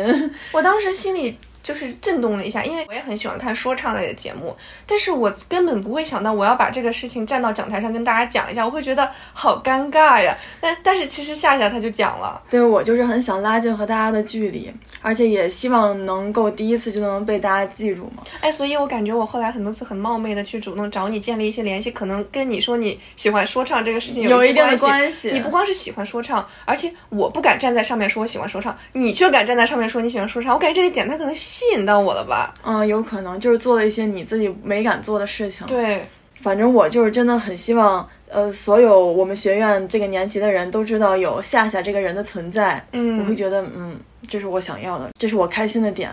[0.52, 1.36] 我当时心里。
[1.64, 4.54] 就是震动了一下，因为我也很喜欢看说唱类的节目，
[4.86, 10.36] 但是我根本不会想到我要把这个事情站到讲台上跟大家讲一下，我会觉得好尴尬呀。
[10.60, 18.22] 但但是其实夏夏他就讲了，对我就是很想拉近和大家的距离，而且也希望能够第一次就能被大家记住嘛。
[18.40, 25.30] 哎，所以我感觉我后来很多次很冒昧的去主动找你建立一些联系，可能跟你说你喜欢说唱这个事情有一定的关系。
[25.30, 32.52] 你不光是喜欢说唱，而且我不敢站在上面说我喜欢说唱，你却敢站在上面说你喜欢说唱，我感觉这一点他可能吸引到我了吧。
[32.64, 35.64] 嗯，有可能就是做了一些你自己没敢做的事情。
[35.68, 42.84] 对，反正我就是真的很希望，呃，所有我们学院这个年级的人都知道有夏夏这个人的存在。
[42.90, 43.96] 嗯，我会觉得，嗯，
[44.26, 46.10] 这是我想要的，这是我开心的点。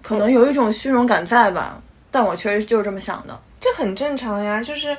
[0.00, 3.38] 可能有一种虚荣感在吧，但我确实就是这么想的。
[3.60, 4.96] 这很正常呀，就是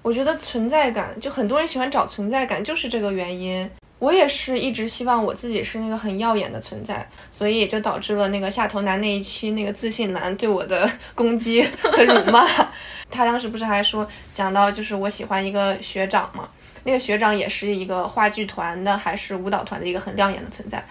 [0.00, 3.70] 我觉得存在感，就很多人喜欢找存在感，就是这个原因。
[4.02, 12.44] 我也是一直希望我自己是那个很耀眼的存在，所以也就导致了那个下头男那一期那个自信男对我的攻击和辱骂。
[13.08, 16.48] 他当时不是还说讲到就是我喜欢一个学长嘛，
[16.82, 20.84] 那个学长也是一个话剧团的还是舞蹈团的一个很亮眼的存在。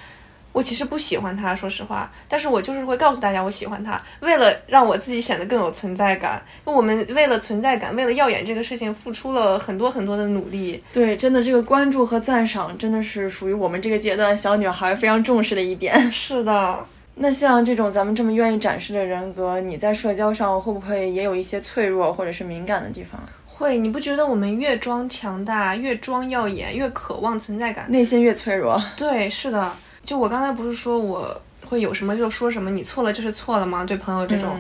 [0.52, 6.42] 我其实不喜欢他，说实话，但是我就是会告诉大家我喜欢他，为了让我自己显得更有存在感。
[6.64, 10.84] 我们为了存在感，为了耀眼这个事情，付出了很多很多的努力。
[10.92, 15.94] 对，真的这个关注和赞赏，真的是属于我们这个阶段小女孩非常重视的一点。
[16.12, 16.86] 是的，
[17.16, 23.22] 那像这种咱们这么愿意展示的人格，你在社交上会不会也有一些脆弱或者是敏感的地方？
[23.46, 28.82] 会，你不觉得我们越装强大，越装耀眼，越渴望存在感，内心越脆弱？
[28.98, 29.72] 对，是的。
[30.04, 33.86] 就我刚才不是说我会有什么就说什么，你错了就是错了吗？
[33.86, 34.60] 对朋友这种，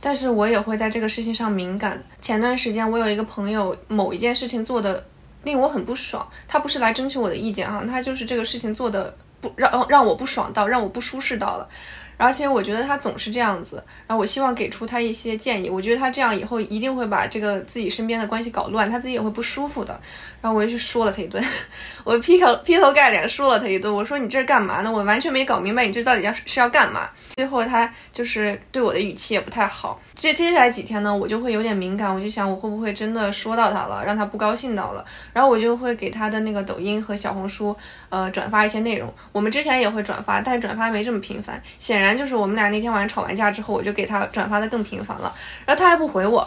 [0.00, 2.02] 但是我也会在这个事情上敏感。
[2.20, 5.04] 前段时间我有一个朋友，某一件事情做的
[5.42, 11.68] 令我很不爽，他不是来征求我的意见哈，他就是这个事情做的不让让我不爽到，让我不舒适到了。
[12.16, 15.68] 而且我觉得他总是这样子，然后我希望给出他一些建议。
[15.68, 20.00] 我觉得他这样以后一定会把这个自己身边的关系搞乱，他自己也会不舒服的。
[20.44, 21.42] 然后我就去说了他一顿，
[22.04, 23.90] 我劈头劈头盖脸说了他一顿。
[23.90, 24.92] 我说你这是干嘛呢？
[24.92, 27.08] 我完全没搞明白你这到底要是要干嘛。
[27.36, 29.98] 最后他就是对我的语气也不太好。
[30.14, 35.02] 接接下来几天呢，我就会有点敏感，我就想我会不会真的说到他了，让他不高兴到了。
[35.32, 37.74] 然后我就会给他的那个抖音和小红书，
[38.10, 39.10] 呃，转发一些内容。
[39.32, 41.58] 我们之前也会转发，但是转发没这么频繁。
[41.78, 42.14] 显然。
[42.14, 45.34] 就是我们俩那天晚上吵完架之后，我就给他转发的更频繁了，
[45.64, 46.46] 然后他还不回我。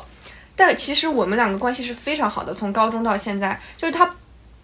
[0.58, 4.14] 但其实我们两个关系是非常好的，从高中到现在，就是他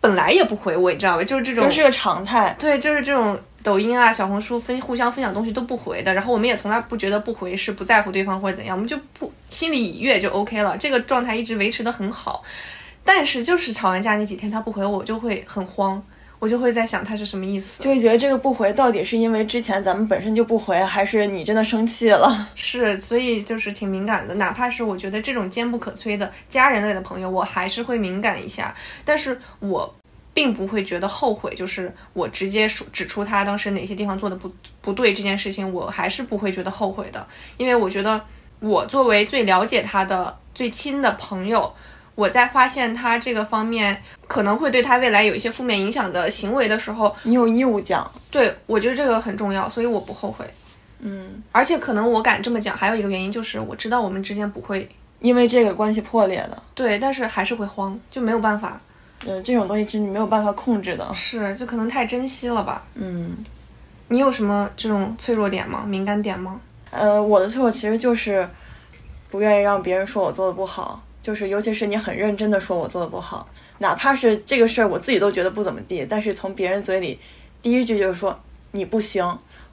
[0.02, 1.24] 本来也不回我，你知道吧？
[1.24, 2.54] 就是这种，就是个常态。
[2.60, 12.44] 对，就是这种抖音啊、小红书分互相分享东西都不回的，然后我们也从来不觉得不回是不在乎对方或者怎样，我们就不心里已悦就 OK 了，这个状态一直维持的很好。
[13.06, 16.04] 但是就是吵完架那几天他不回我，我就会很慌。
[16.44, 22.50] 我就会在想他是什么意思，就会觉得这个不回到底是因为之前咱们本身就不回，还是你真的生气了？
[22.54, 24.36] 是，所以就是挺敏感的。
[24.36, 28.76] 哪怕是我觉得这种坚不可摧的家人类的朋友，我还是会敏感一下。
[29.06, 29.96] 但是我
[30.34, 37.26] 并不会觉得后悔，就是我直接说指出他当时哪些地方做的不不对这件事情，我还是不会觉得后悔的，
[37.56, 38.22] 因为我觉得
[38.60, 41.74] 我作为最了解他的最亲的朋友。
[42.16, 48.10] 我在发现他这个方面可能会对他未来有一些负面影响的行为的时候，你有义务讲。
[48.30, 50.46] 对，我觉得这个很重要，所以我不后悔。
[51.00, 54.88] 嗯，而且可能我敢这么讲，还有一个原因就是我知道我们之间不会
[55.20, 56.62] 因为这个关系破裂的。
[56.74, 58.80] 对，但是还是会慌，就没有办法。
[59.26, 61.14] 嗯，这种东西是你没有办法控制的。
[61.14, 62.84] 是，就可能太珍惜了吧。
[62.96, 63.38] 嗯，
[64.10, 65.84] 你有什么这种脆弱点吗？
[65.88, 66.60] 敏感点吗？
[66.92, 68.48] 呃，我的脆弱其实就是
[69.30, 71.02] 不愿意让别人说我做的不好。
[71.24, 73.48] 就是，尤其是你很认真的说我做的不好，
[73.80, 77.18] 哪怕是这个事儿我自己都觉得不怎么地，但是从别人嘴里
[77.62, 78.38] 第一句就是说
[78.72, 79.26] 你不行，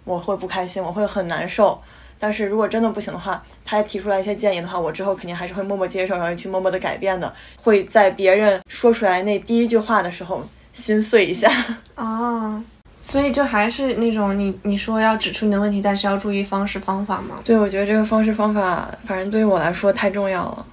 [0.04, 1.78] 我会不开心，我会很难受。
[2.20, 7.34] 但是如果真的不行的话，他提出来一些建议的话，我之后肯定还是会默默接受，然后去默默的改变的。
[7.60, 11.50] 会在别人说出来那第一句话的时候心碎一下。
[11.96, 12.62] 啊，
[13.00, 17.34] 所以就还是那种你你说要指出你的问题，但是要注意方式方法吗？
[17.42, 20.66] 对，我觉得这个方式方法，反正对于我来说太重要了。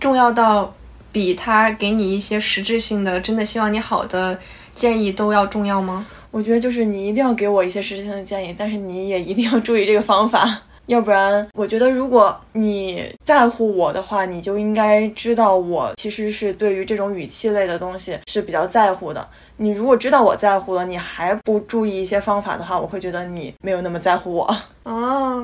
[0.00, 0.72] 重要到
[1.10, 4.38] 比他给你一些实质性的、真的希望你好的
[4.74, 6.06] 建议都要重要吗？
[6.30, 19.26] 我觉得就是你一定要给我一些实质性的建议，但是你也一定要注意这个方法， 要不然我觉得如果你在乎我的话，你就应该知道我其实是对于这种语气类的东西是比较在乎的。
[19.56, 24.44] 你如果知道我在乎了，你还不注意一些方法的话，我会觉得你没有那么在乎我。
[24.82, 25.42] 啊，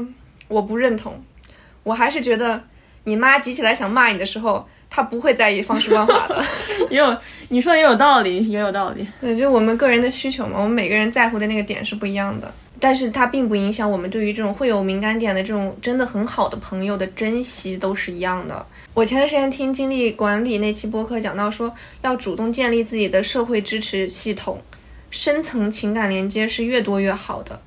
[0.48, 1.18] 我不认同，
[1.82, 2.62] 我还是觉得。
[3.04, 6.44] 你妈急起来想骂你的时候，她不会在意方式方法的。
[6.90, 7.16] 也有
[7.48, 9.06] 你说的也有道理，也有道理。
[9.20, 12.52] 对，就我们个人的需求嘛，我们每个人在乎的那个点是不一样的。
[12.80, 18.66] 但是它并不影响我们对于这种会有敏感点的这种真的很好的朋友的珍惜都是一样的。
[18.92, 24.60] 我前段时间听精力管理那期播客讲到说，要主动建立自己的社会支持系统，
[25.10, 27.58] 深层情感连接是越多越好的。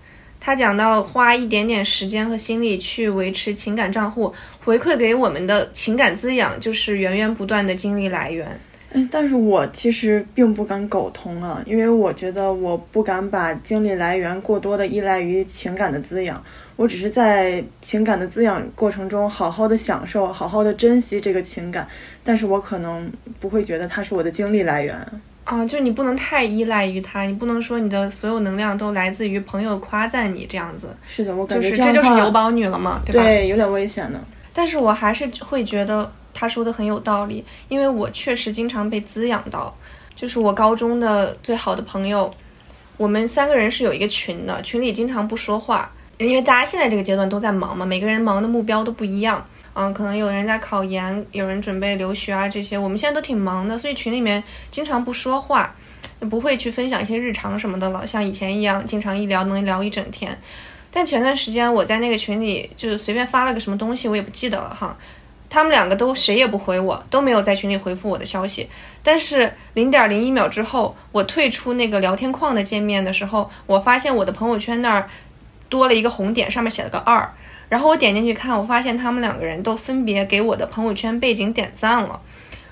[0.48, 4.34] 他讲到花一点点时间和心力去维持情感账户，
[4.64, 8.58] 回馈给我们的情感滋养就是源源不断的精力来源。
[8.94, 16.42] 嗯，但是我其实并不敢苟同啊，因为我觉得我不敢把精力来源过多的依赖于情感的滋养，
[16.78, 21.86] 我只是在情感的滋养过程中好好的享受，好好的珍惜这个情感，
[22.24, 24.98] 但是我可能不会觉得它是我的精力来源。
[25.48, 30.94] 啊，就是你不能太依赖于他，你不能说你的所有能量都来自于朋友夸赞你这样子。
[31.08, 33.24] 是的，我感觉这就是有宝女了嘛，对吧？
[33.24, 34.20] 对，有点危险的。
[34.52, 39.74] 但是我还是会觉得他说的很有道理，因为我确实经常被滋养到。
[40.16, 42.30] 就是我高中的最好的朋友，
[42.98, 49.46] 我们三个人是有一个群的，群里经常不说话，因为大家现在这个阶段都在忙嘛，每个人忙的目标都不一样。
[49.80, 55.76] 嗯，可能有人在考研，有人准备留学啊，这些我们现在都挺忙的，所以群里面经常不说话，
[56.32, 60.36] 不会去分享一些日常什么的了，像以前一样，经常一聊能聊一整天。
[60.90, 64.98] 但前段时间我在那个群里就是随便发了个什么东西，我也不记得了哈。
[65.48, 68.68] 他们两个都谁也不回我，都没有在群里回复我的消息。
[69.04, 75.08] 但是零点零一秒之后，我退出那个聊天框的界面的时候，我发现我的朋友圈那儿
[75.70, 77.30] 多了一个红点，上面写了个二。
[77.70, 82.20] 然后我点进去看，我发现他们两个人都分别给我的朋友圈背景点赞了，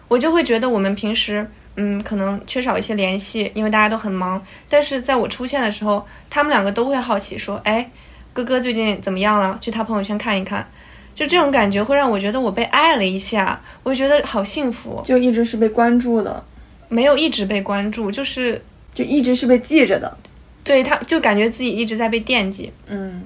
[0.07, 4.41] 我就会觉得我们平时嗯可能缺少一些联系，因为大家都很忙。
[4.69, 7.89] 但是在我出现的时候，他们两个都会好奇说：“哎，
[8.31, 9.57] 哥哥最近怎么样了？
[9.59, 10.65] 去他朋友圈看一看。”
[11.13, 15.01] 就这种感觉会让我觉得我被爱了一下，我觉得好幸福。
[15.05, 16.43] 就一直是被关注的，
[16.89, 18.61] 没有一直被关注，就是
[18.93, 20.17] 就一直是被记着的。
[20.63, 22.71] 对他，就感觉自己一直在被惦记。
[22.87, 23.23] 嗯。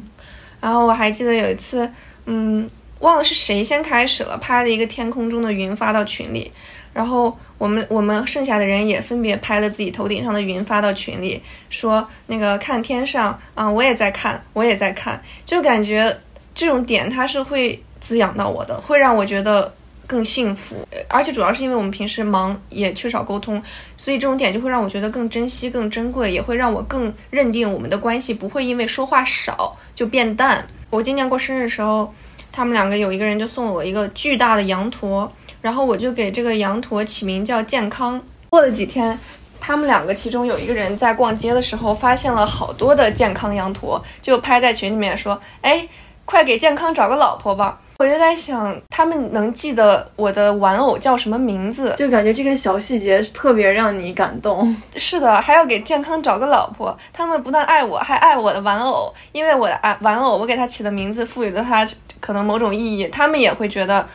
[0.62, 1.90] 然后我还记得有一次，
[2.26, 6.52] 嗯，忘了是谁先开始了，拍了一个天空中的云发到群里，
[6.94, 16.16] 然后我们我们剩下的人也分别拍了自己头顶上的云发到群里，说那个看天上啊，我也在看，我也在看，就感觉
[16.54, 19.74] 这种点它是会滋养到我的，会让我觉得
[20.10, 20.76] 更幸福。
[21.08, 23.62] 而且主要是因为我们平时忙，也缺少沟通，
[23.96, 30.66] 所以这种点就会让我觉得更珍惜、更珍贵，也会让我更认定我们的关系不会因为说话少就变淡。
[30.90, 32.12] 我今年过生日的时候，
[32.52, 35.32] 他们两个有一个人就送了我一个巨大的羊驼，
[35.62, 38.20] 然后我就给这个羊驼起名叫健康。
[38.50, 39.20] 过了几天。
[39.62, 45.86] 他们两个其中有一个人在逛街的时候发现了好多的健康羊驼，就拍在群里面说：“哎，
[46.24, 54.74] 快给健康找个老婆吧！”我就在想，他们能记得我的玩偶叫什么名字，就感觉这个小细节特别让你感动。
[54.96, 56.98] 是的，还要给健康找个老婆。
[57.12, 61.86] 他们不但爱我，还爱我的玩偶，因为我的爱玩偶，我给他起的名字赋予了他
[62.22, 64.08] 可能某种意义，他们也会觉得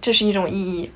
[0.00, 0.88] 这是一种意义。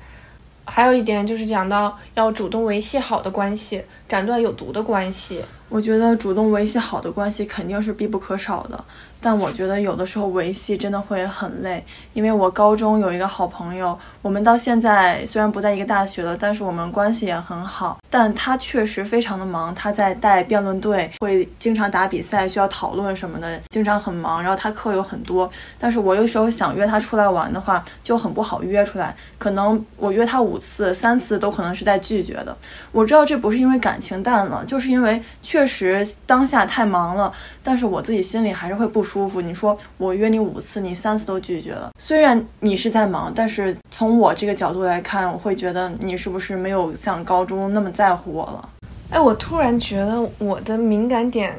[0.63, 5.43] 还有一点就是讲到要主动维系好的关系，斩断有毒的关系。
[5.67, 8.85] 我觉得主动维系好的关系肯定是必不可少的。
[9.19, 13.97] 但我觉得有的时候维系真的会很累，因为我高中有一个好朋友，
[14.27, 17.97] 我们到现在虽然不在一个大学了，但是我们关系也很好。
[18.09, 24.43] 但他确实非常的忙，他在带辩论队，会经常打比赛，需要讨论什么的，经常很忙。
[24.43, 25.49] 然后他课有很多，
[25.79, 29.15] 但是我有时候想约他出来玩的话，就很不好约出来。
[29.37, 32.57] 可能我约他五次，三次都可能是在拒绝的。
[32.91, 37.31] 我知道这不是因为感情淡了，就是因为确实当下太忙了。
[37.63, 39.39] 但是我自己心里还是会不舒服。
[39.39, 41.91] 你说我约你五次，你三次都拒绝了。
[41.97, 48.69] 虽然你是在忙，但是从我这个角度来看，我会觉得你是不是没有像高中那么在乎我了？
[49.09, 51.53] 哎，我突然觉得我的敏感点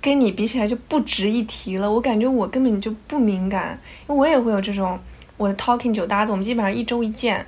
[0.00, 1.90] 跟你比起来就不值一提了。
[1.90, 3.78] 我感觉我根本就不敏感，
[4.08, 4.98] 因为我也会有这种
[5.36, 7.44] 我的 talking 酒搭子，我们基本上一周一见。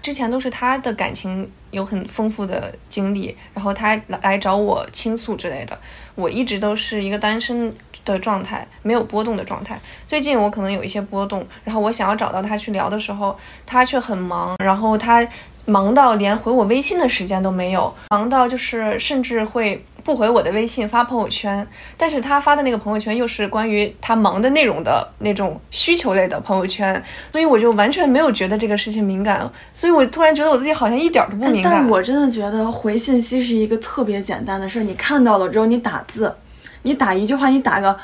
[0.00, 5.78] 之前都是他的感情有很丰富的经历，然后他来找我倾诉之类的。
[6.16, 7.72] 我一直都是一个单身
[8.04, 9.80] 的状态，没有波动的状态。
[10.06, 13.36] 最近我可能有一些波动，然后我想要找到他去聊的时候，
[13.66, 15.26] 他却很忙，然后他
[15.64, 19.84] 忙到连回我微信的时间都没有，忙到就是甚至会。
[20.04, 21.64] 不回我的微信发朋友圈，
[21.96, 27.00] 但是他发的那个朋友圈又是关于他忙的内容的那种需求类的朋友圈，
[27.30, 31.74] 所以我就完全没有觉得这个事情敏感，所以我突然觉得我自己好像一点都不敏感。
[31.74, 36.34] 但我真的觉得回信息是一个特别简单的事儿，你看到了之后你打字，
[36.82, 37.98] 你打一句话，你打个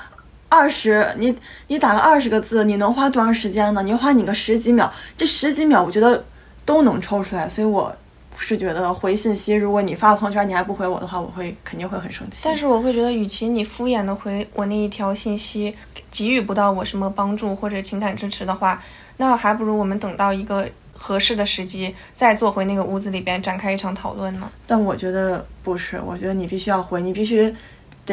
[0.49, 1.35] 二十，你
[1.67, 3.83] 你打个二十个字，你能花多长时间呢？
[3.83, 6.25] 你花你个十几秒，这十几秒我觉得
[6.65, 7.95] 都能抽出来，所以我。
[8.41, 12.43] 是觉得回信息，如果你发朋友圈你还不回我的话，我会肯定会很生气。
[12.45, 15.75] 但是我会觉得，与其你敷衍的回我那一条信息，
[16.09, 18.81] 给予不到我什么帮助或者情感支持的话，
[19.17, 24.49] 那还不如我们等到一个合适的时机，再坐回那个屋子里边展开一场讨论呢。
[24.69, 27.53] 但我觉得不是，我觉得你必须要回，你必须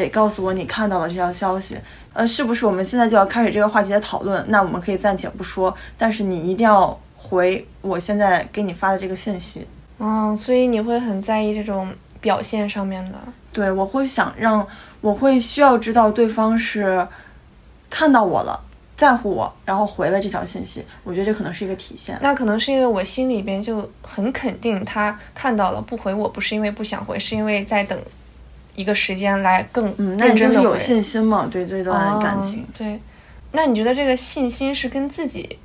[0.02, 1.76] 得告诉我你看到了这条消息。
[2.12, 4.42] 呃，是不是我们现在就要开始这个话题的讨论？
[4.48, 9.66] 那我们可以暂且不说，但是你一定要回我现在给你发的这个信息。
[9.98, 13.18] 哦，所以你会很在意这种表现上面的？
[13.52, 14.66] 对，我会想让，
[15.00, 17.06] 我会需要知道对方是
[17.90, 18.58] 看到我了，
[18.96, 20.84] 在乎我，然后回了这条信息。
[21.04, 22.18] 我觉得这可能是一个体现。
[22.22, 27.98] 那可能是因为我心里边就很肯定，他看到了不回我，不是因为不想回，是因为在等
[28.76, 30.64] 一个时间来更认真的回。
[30.64, 31.48] 有信心嘛？
[31.50, 32.64] 对这段感情。
[32.76, 33.00] 对，
[33.50, 35.58] 那你觉得这个信心是跟自己？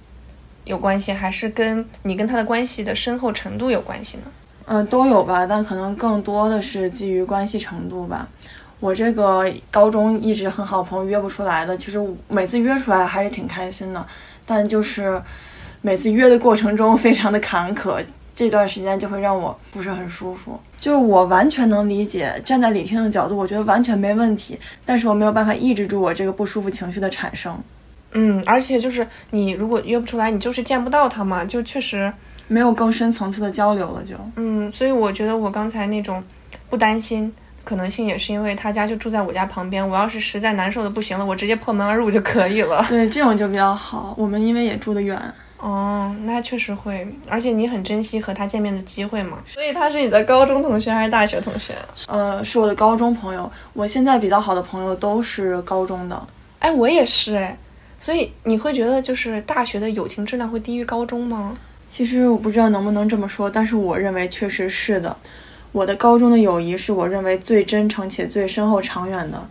[0.64, 4.24] 有关系，还是跟你跟他的关系的深厚程度有关系呢？
[4.66, 8.30] 嗯，都有吧，但可能更多的是基于关系程度吧。
[8.80, 14.06] 我这个高中一直很好朋友约不出来的，其实每次约出来还是挺开心的，
[14.46, 15.20] 但就是
[15.82, 20.60] 每次约的过程中 非常的坎坷，这段时间就会让我不是很舒服。
[20.78, 27.56] 就是我完全能理解，站在李听的角度，我觉得完全没问题，但是我没有办法抑制住我这个不舒服情绪的产生。
[28.14, 32.12] 嗯，而且就是你如果约不出来，你就是见不到他嘛，就确实
[32.48, 36.22] 没有更深层次的交流了，就嗯，所以我觉得我刚才那种
[36.70, 37.32] 不担心，
[37.64, 42.84] 可能性也是因为他家就住在我家旁边，我要是实在难受的不行了，我直接破门而入就可以了。
[42.90, 44.14] 对，这种就比较好。
[44.18, 45.18] 我们因为也住得远，
[45.62, 49.38] 哦，那确实会，而且你很珍惜和他见面的机会嘛。
[49.46, 51.76] 所以他是你的高中同学还是大学同学？
[52.08, 53.50] 呃，是我的高中朋友。
[53.74, 56.28] 我现在比较好的朋友都是高中的。
[56.60, 57.56] 哎，我也是哎。
[58.00, 61.56] 所以你会觉得就是大学的友情质量会低于高中吗？
[61.88, 65.16] 其实我不知道能不能这么说，但是我认为确实是的。
[65.72, 69.48] 我的高中的友谊是我认为最真诚且最深厚长远的，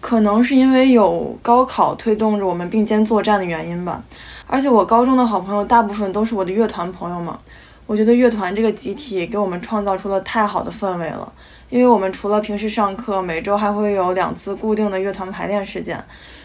[0.00, 4.04] 可能是因为有高考推动着我们并肩作战的原因吧。
[4.48, 7.38] 而且我高中的好朋友大部分都是我的乐团朋友嘛，
[7.86, 11.32] 我觉得乐团这个集体给我们创造出了太好的氛围了，
[11.68, 16.02] 因为我们除了平时上课，每周还会有两次固定的乐团排练时间。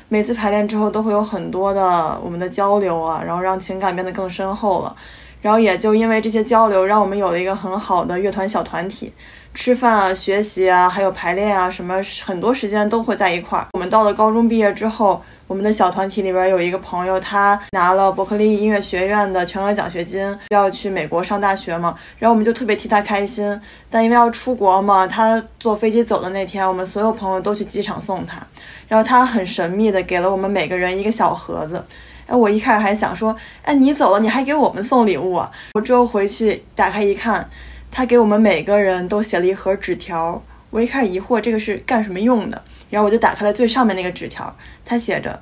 [0.09, 4.95] 每次排练之后都会有很多的我们的交流啊，然后让情感变得更深厚了。
[5.41, 9.11] 然后也就因为这些交流，让我们有了一个很好的乐团小团体。
[9.53, 13.67] 吃饭啊、学习啊，还有排练啊，什么很多时间都会在一块儿。
[13.73, 15.21] 我们到了高中毕业之后，
[15.53, 21.95] 我们的小团体里边有一个朋友，他拿了伯克利音乐学院的全额奖学金，要去美国上大学嘛。
[22.17, 23.61] 然后我们就特别替他开心。
[23.87, 28.41] 但因为要出国嘛，他坐飞机走的那天，我们所有朋友都去机场送他。
[28.87, 31.85] 然后他很神秘的给了我们每个人一个小盒子。
[32.25, 35.51] 哎，我一开始还想说，哎，你走了，你还给我们送礼物啊？
[35.75, 37.47] 我之后回去打开一看。
[37.91, 42.59] 他给我们每个人都写了一盒纸条，我一开始疑惑这个是干什么用的，
[42.93, 44.55] 然后我就打开了最上面那个纸条，
[44.85, 45.41] 他写着，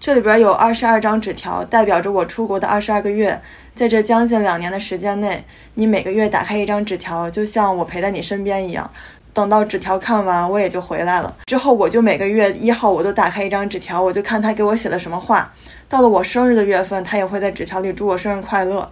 [0.00, 3.40] 这里边有二十二张纸条，代表着我出国的二十二个月，
[3.76, 5.44] 在这将近两年的时间内，
[5.74, 8.90] 你每个月打开一张纸条，就像我陪在你身边一样，
[9.32, 11.36] 等到纸条看完，我也就回来了。
[11.46, 15.54] 之后我就每个月一号我都打开一张纸条，我就看他给我写的什么话，
[15.88, 18.90] 到了我生日的月份，他也会在纸条里祝我生日快乐。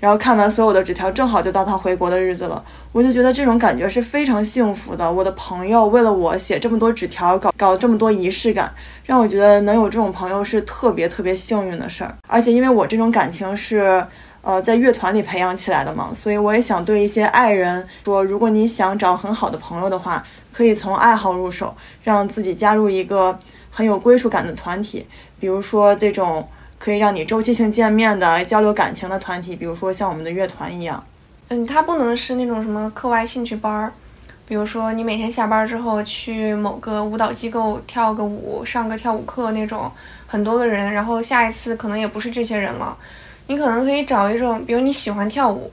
[0.00, 5.10] 然后看完所有的纸条，正好就到他回国的日子了，我就觉得这种感觉是非常幸福的。
[5.12, 8.72] 我的朋友为了我写这么多纸条，搞搞这么多仪式感，
[9.04, 12.14] 让我觉得能有这种朋友是特别特别幸运的事儿。
[12.28, 14.06] 而且因为我这种感情是，
[14.42, 23.36] 呃，在乐团里培养起来的嘛，所以我也想对一些爱人说，如果你想找很好的朋友的话，可以从爱好入手，让自己加入一个
[23.68, 25.04] 很有归属感的团体，
[25.40, 26.48] 比如说这种。
[26.78, 31.02] 可以让你周期性见面的交流感情的团体，比如说像我们的乐团一样。
[31.48, 33.92] 嗯，它不能是那种什么课外兴趣班儿，
[34.46, 39.90] 比如说你每天下班之后去某个舞蹈机构跳个舞，上个跳舞课那种，
[40.26, 42.96] 很多个人，然后下一次可能也不是这些人了。
[43.46, 45.70] 你可能可以找一种，比如你喜欢跳舞，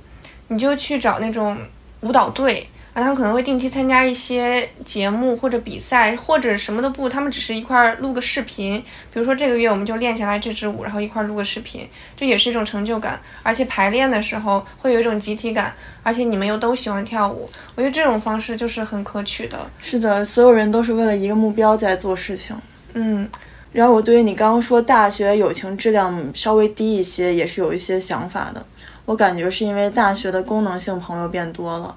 [0.48, 1.58] 你就去找那种
[2.02, 2.68] 舞蹈队。
[2.96, 8.82] 啊，他们可能会定期参加一些节目或者比赛，或者什么都不，他们只是一块儿录个视频。
[9.12, 11.86] 比如说这个月我们就练下来这支舞，然后一块儿录个视频，
[12.16, 13.20] 这也是一种成就感。
[13.44, 15.74] 而且排练的时候会有一种集体感，
[16.04, 19.70] 而且你们又都喜欢跳舞，我觉得这种方式就是很可取的。
[19.82, 22.56] 是的，所有人都是为了一个目标在做事情。
[22.94, 23.28] 嗯，
[23.74, 28.66] 然后我对于你刚刚说大学友情质量稍微低一些，也是有一些想法的。
[29.04, 31.94] 我感觉是因为大学的功能性朋友变多了。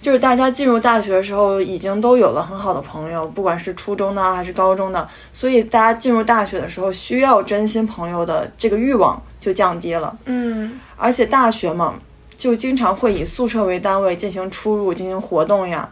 [0.00, 10.16] 就是大家进入大学的时候，已经都有了很好的朋友，不管是初中的还是高中的，所以大家进入大学的时候，需要真心朋友的这个欲望就降低了。
[10.26, 11.94] 嗯，而且大学嘛，
[12.36, 15.90] 就经常会以宿舍为单位进行出入、进行活动呀。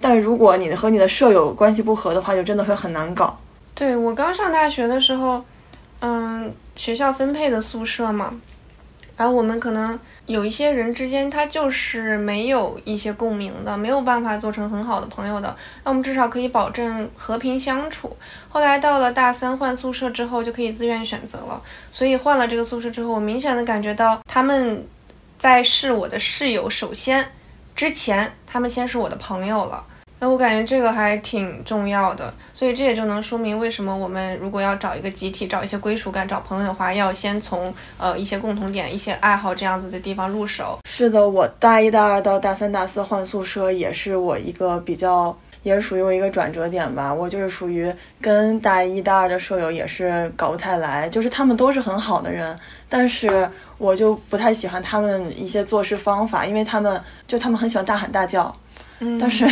[0.00, 3.38] 但如果你和你的舍友关系不和的话，就真的会很难搞。
[3.74, 5.44] 对我刚上大学的时候，
[6.00, 8.32] 嗯，学校分配的宿舍嘛。
[9.20, 15.54] 然后我们可能有一些人之间，他就是没有一些共鸣的，没有办法做成很好的朋友的。
[15.84, 18.16] 那我们至少可以保证和平相处。
[18.48, 21.62] 后来到了大三换宿舍之后，就可以自愿选择了。
[21.90, 24.82] 所以换了这个宿舍之后，我明显的感觉到他们
[25.36, 27.22] 在是我的室友，首先
[27.76, 29.84] 之前他们先是我的朋友了。
[30.22, 40.78] 那我感觉这个还挺重要的，所以这也就能说明为什么我们如果要找一个集体、找一些归属感、找朋友的话，要先从呃一些共同点、一些爱好这样子的地方入手。
[40.84, 47.14] 是的，我大一、大二到大三、大四换宿舍，也是我一个比较，也是属于我一个转折点吧。
[47.14, 47.90] 我就是属于
[48.20, 52.54] 跟大一、大二的舍友也是搞不太来，就是他们都是很好的人，
[52.90, 58.54] 但是我就不太喜欢他们一些做事方法，因为他们就他们很喜欢大喊大叫，
[58.98, 59.50] 嗯，但是。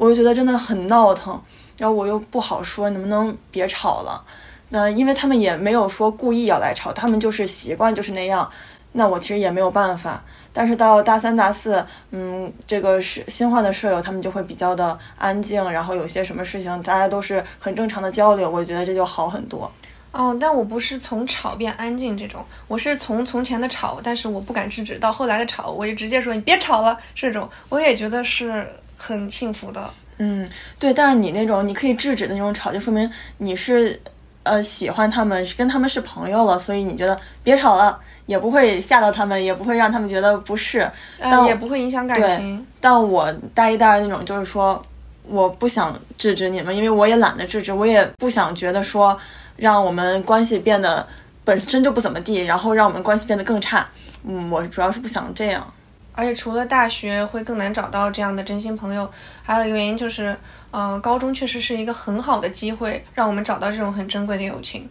[0.00, 1.38] 我就觉得真的很闹腾，
[1.76, 4.24] 然后我又不好说，能不能别吵了？
[4.70, 8.50] 那因为他们也没有说故意要来吵，他们就是习惯就是那样。
[8.92, 10.24] 那我其实也没有办法。
[10.54, 19.70] 但是到大三、大四，嗯，这个是新换的舍友，他们就会比较的安静，然后有些什么事情，大家都是很正常的交流，我觉得这就好很多。
[20.12, 28.66] 哦，但我不是从吵变安静这种，我是从从前的吵，但是我不敢制止，到后来的吵，我就直接说你别吵了，这种我也觉得是。
[29.02, 30.46] 很幸福的，嗯，
[30.78, 33.98] 对，但是你那种你可以制止的那种吵，就说明你是，
[34.42, 42.64] 呃，喜欢他们，跟他们是朋友了，所以你觉得别吵了，也不会吓到他们，也不会让他们觉得不适，但也不会影响感情。
[42.78, 44.84] 但我大一、大二那种，就是说，
[45.24, 49.18] 我不想制止你们，因为我也懒得制止，我也不想觉得说，
[49.56, 51.06] 让我们关系变得
[51.42, 53.88] 本身就不怎么地，然后让我们关系变得更差。
[54.24, 55.66] 嗯，我主要是不想这样。
[56.12, 59.10] 而且除了大学会更难找到这样的真心朋友，
[59.42, 60.36] 还有一个原因就是，
[60.70, 64.88] 呃，高中确实是一个很好的机会，让我们找到这种很珍贵的友情。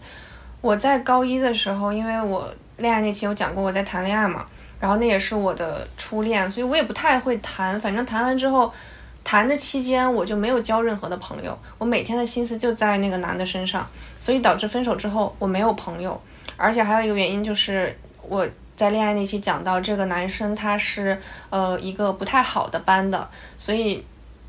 [0.61, 4.45] 我在高一的时候，因为我恋爱那期有讲过我在谈恋爱嘛，
[4.79, 7.79] 然后那也是我的初恋，所以我也不太会谈。
[7.79, 8.73] 反正谈完之后，
[9.23, 13.87] 谈的期间我就没有交任何的朋友，我每天的心思就在那个男的身上，
[14.19, 16.19] 所以导致分手之后我没有朋友。
[16.57, 18.47] 而且还有一个原因就是我。
[18.79, 23.27] 在恋爱那期讲到，这个男生他是呃一个不太好的班的，
[23.57, 24.01] 所以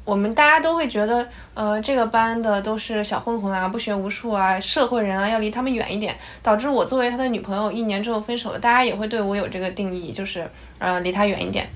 [0.05, 6.17] 我们大家都会觉得，呃，这个班的都是小混混啊，不学无术啊，社会人啊，要离他们远一点。
[6.45, 10.49] 导致我作为他的女朋友，一年之后分手了，大家也会对我有这个定义，就是
[10.79, 11.69] 呃离他远一点。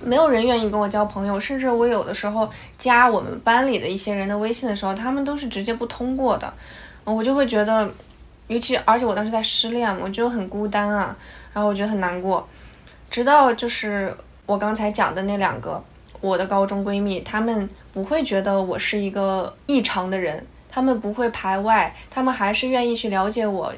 [0.00, 2.48] 没有人愿意跟我交朋友，甚至我有的时候
[2.78, 6.54] 加我们班里的一些人的微信的时候，他们都是直接不通过的，
[7.02, 7.90] 我就会觉得，
[8.46, 11.16] 尤其而且我当时在失恋，我就很孤单啊，
[11.52, 12.48] 然后我觉得很难过。
[13.10, 14.16] 直到就是
[14.46, 15.82] 我刚才讲的那两个
[16.20, 23.72] 我的高中闺蜜，她们不会觉得我是一个异常的人，她们不会排外，她们还是愿意去了解我。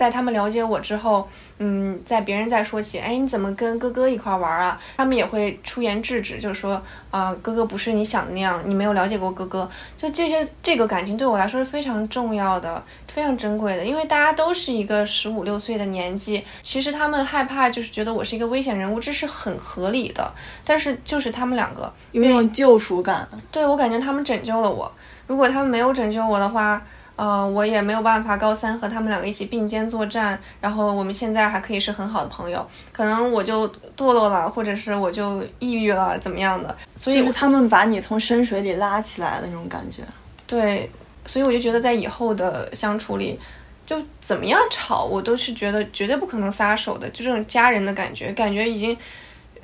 [0.00, 1.28] 在他们了解我之后，
[1.58, 4.80] 嗯，在别人在说起，哎，你怎么跟哥哥一块玩啊？
[4.96, 9.68] 他们也会出言制止，就是说，啊，哥哥不是你想的那样，你没有了解过哥哥。
[9.98, 16.42] 就这些，这个感情对我来说是非常重要的，非常珍贵的，因为大家都是一个十五六岁的年纪。
[16.62, 20.32] 其实他们害怕，就是觉得我是一个危险人物，这是很合理的。
[20.64, 24.90] 但是就是他们两个有那种救赎感，对我感觉他们拯救了我。
[25.26, 26.82] 如果他们没有拯救我的话。
[27.20, 32.66] 呃，我也没有办法高三和他们两个一起并肩作战，然后我们现在还可以是很好的朋友。
[32.92, 36.74] 可能我就堕落了，或者是我就抑郁了，怎么样的？
[36.96, 40.00] 所以他们把你从深水里拉起来的那种感觉。
[40.46, 40.90] 对，
[41.26, 43.38] 所以我就觉得在以后的相处里，
[43.84, 48.96] 就怎么样吵，我都是觉得绝对不可能撒手的，就这种家人的感觉，感觉已经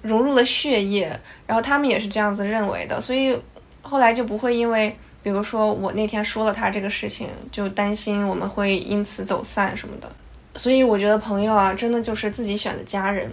[0.02, 1.18] 融入了血液。
[1.46, 3.34] 然后他们也是这样子认为的，所以
[3.80, 4.94] 后来就不会因为。
[5.26, 10.08] 比如说我那天说了他这个事情，就担心我们会因此走散什么的，
[10.54, 13.28] 所以我觉得朋友啊，真的就是自己选的家人，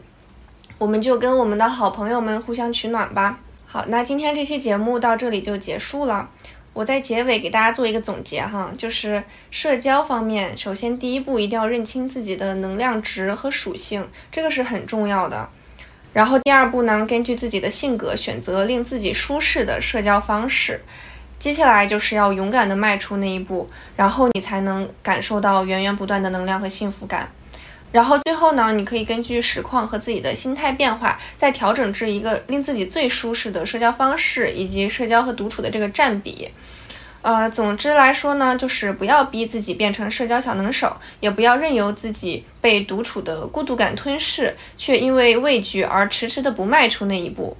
[0.79, 3.37] 我们就跟我们的好朋友们互相取暖吧。
[3.67, 6.27] 好，那今天这期节目到这里就结束了。
[6.73, 15.47] 我在结尾给大家做一个总结哈，就是社交方面，首先第一步一定要认清自己的能量值和属性，这个是很重要的。
[16.11, 20.81] 然后第二步呢，根据自己的性格选择令自己舒适的社交方式。
[21.39, 27.29] 接下来就是要勇敢的迈出那一步，然后你才能感受到源源不断的能量和幸福感。
[27.91, 36.49] 然后最后呢，你可以根据实况和自己的心态变化，再调整至一个令自己最舒适的社交方式，以及社交和独处的这个占比。
[37.21, 47.55] 呃，总之来说呢，就是不要逼自己变成社交小能手，也不要任由自己被独处的孤独感吞噬，却因为畏惧而迟迟的不迈出那一步。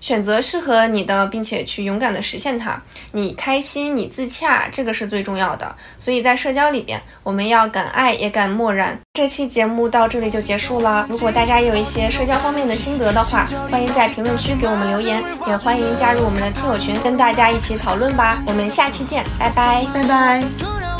[0.00, 2.80] 选择适合你的，并且去勇敢的实现它。
[3.12, 5.74] 你开心，你自洽，这个是最重要的。
[5.98, 8.98] 所以在社交里边，我们要敢爱，也敢漠然。
[9.14, 11.06] 这期节目到这里就结束了。
[11.08, 18.42] 如果大家有一些社交方面的心得的话，欢迎在评论区给我们留言，也欢迎加入我们的听友群，跟大家一起讨论吧。
[18.46, 20.95] 我们下期见，拜拜，拜拜。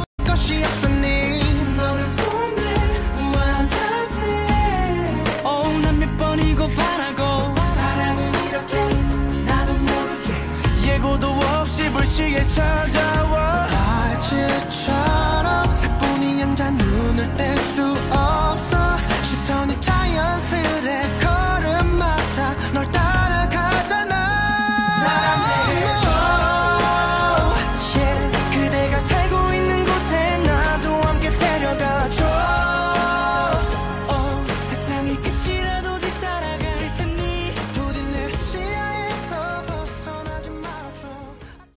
[12.31, 13.01] 也嘲笑
[13.31, 13.56] 我。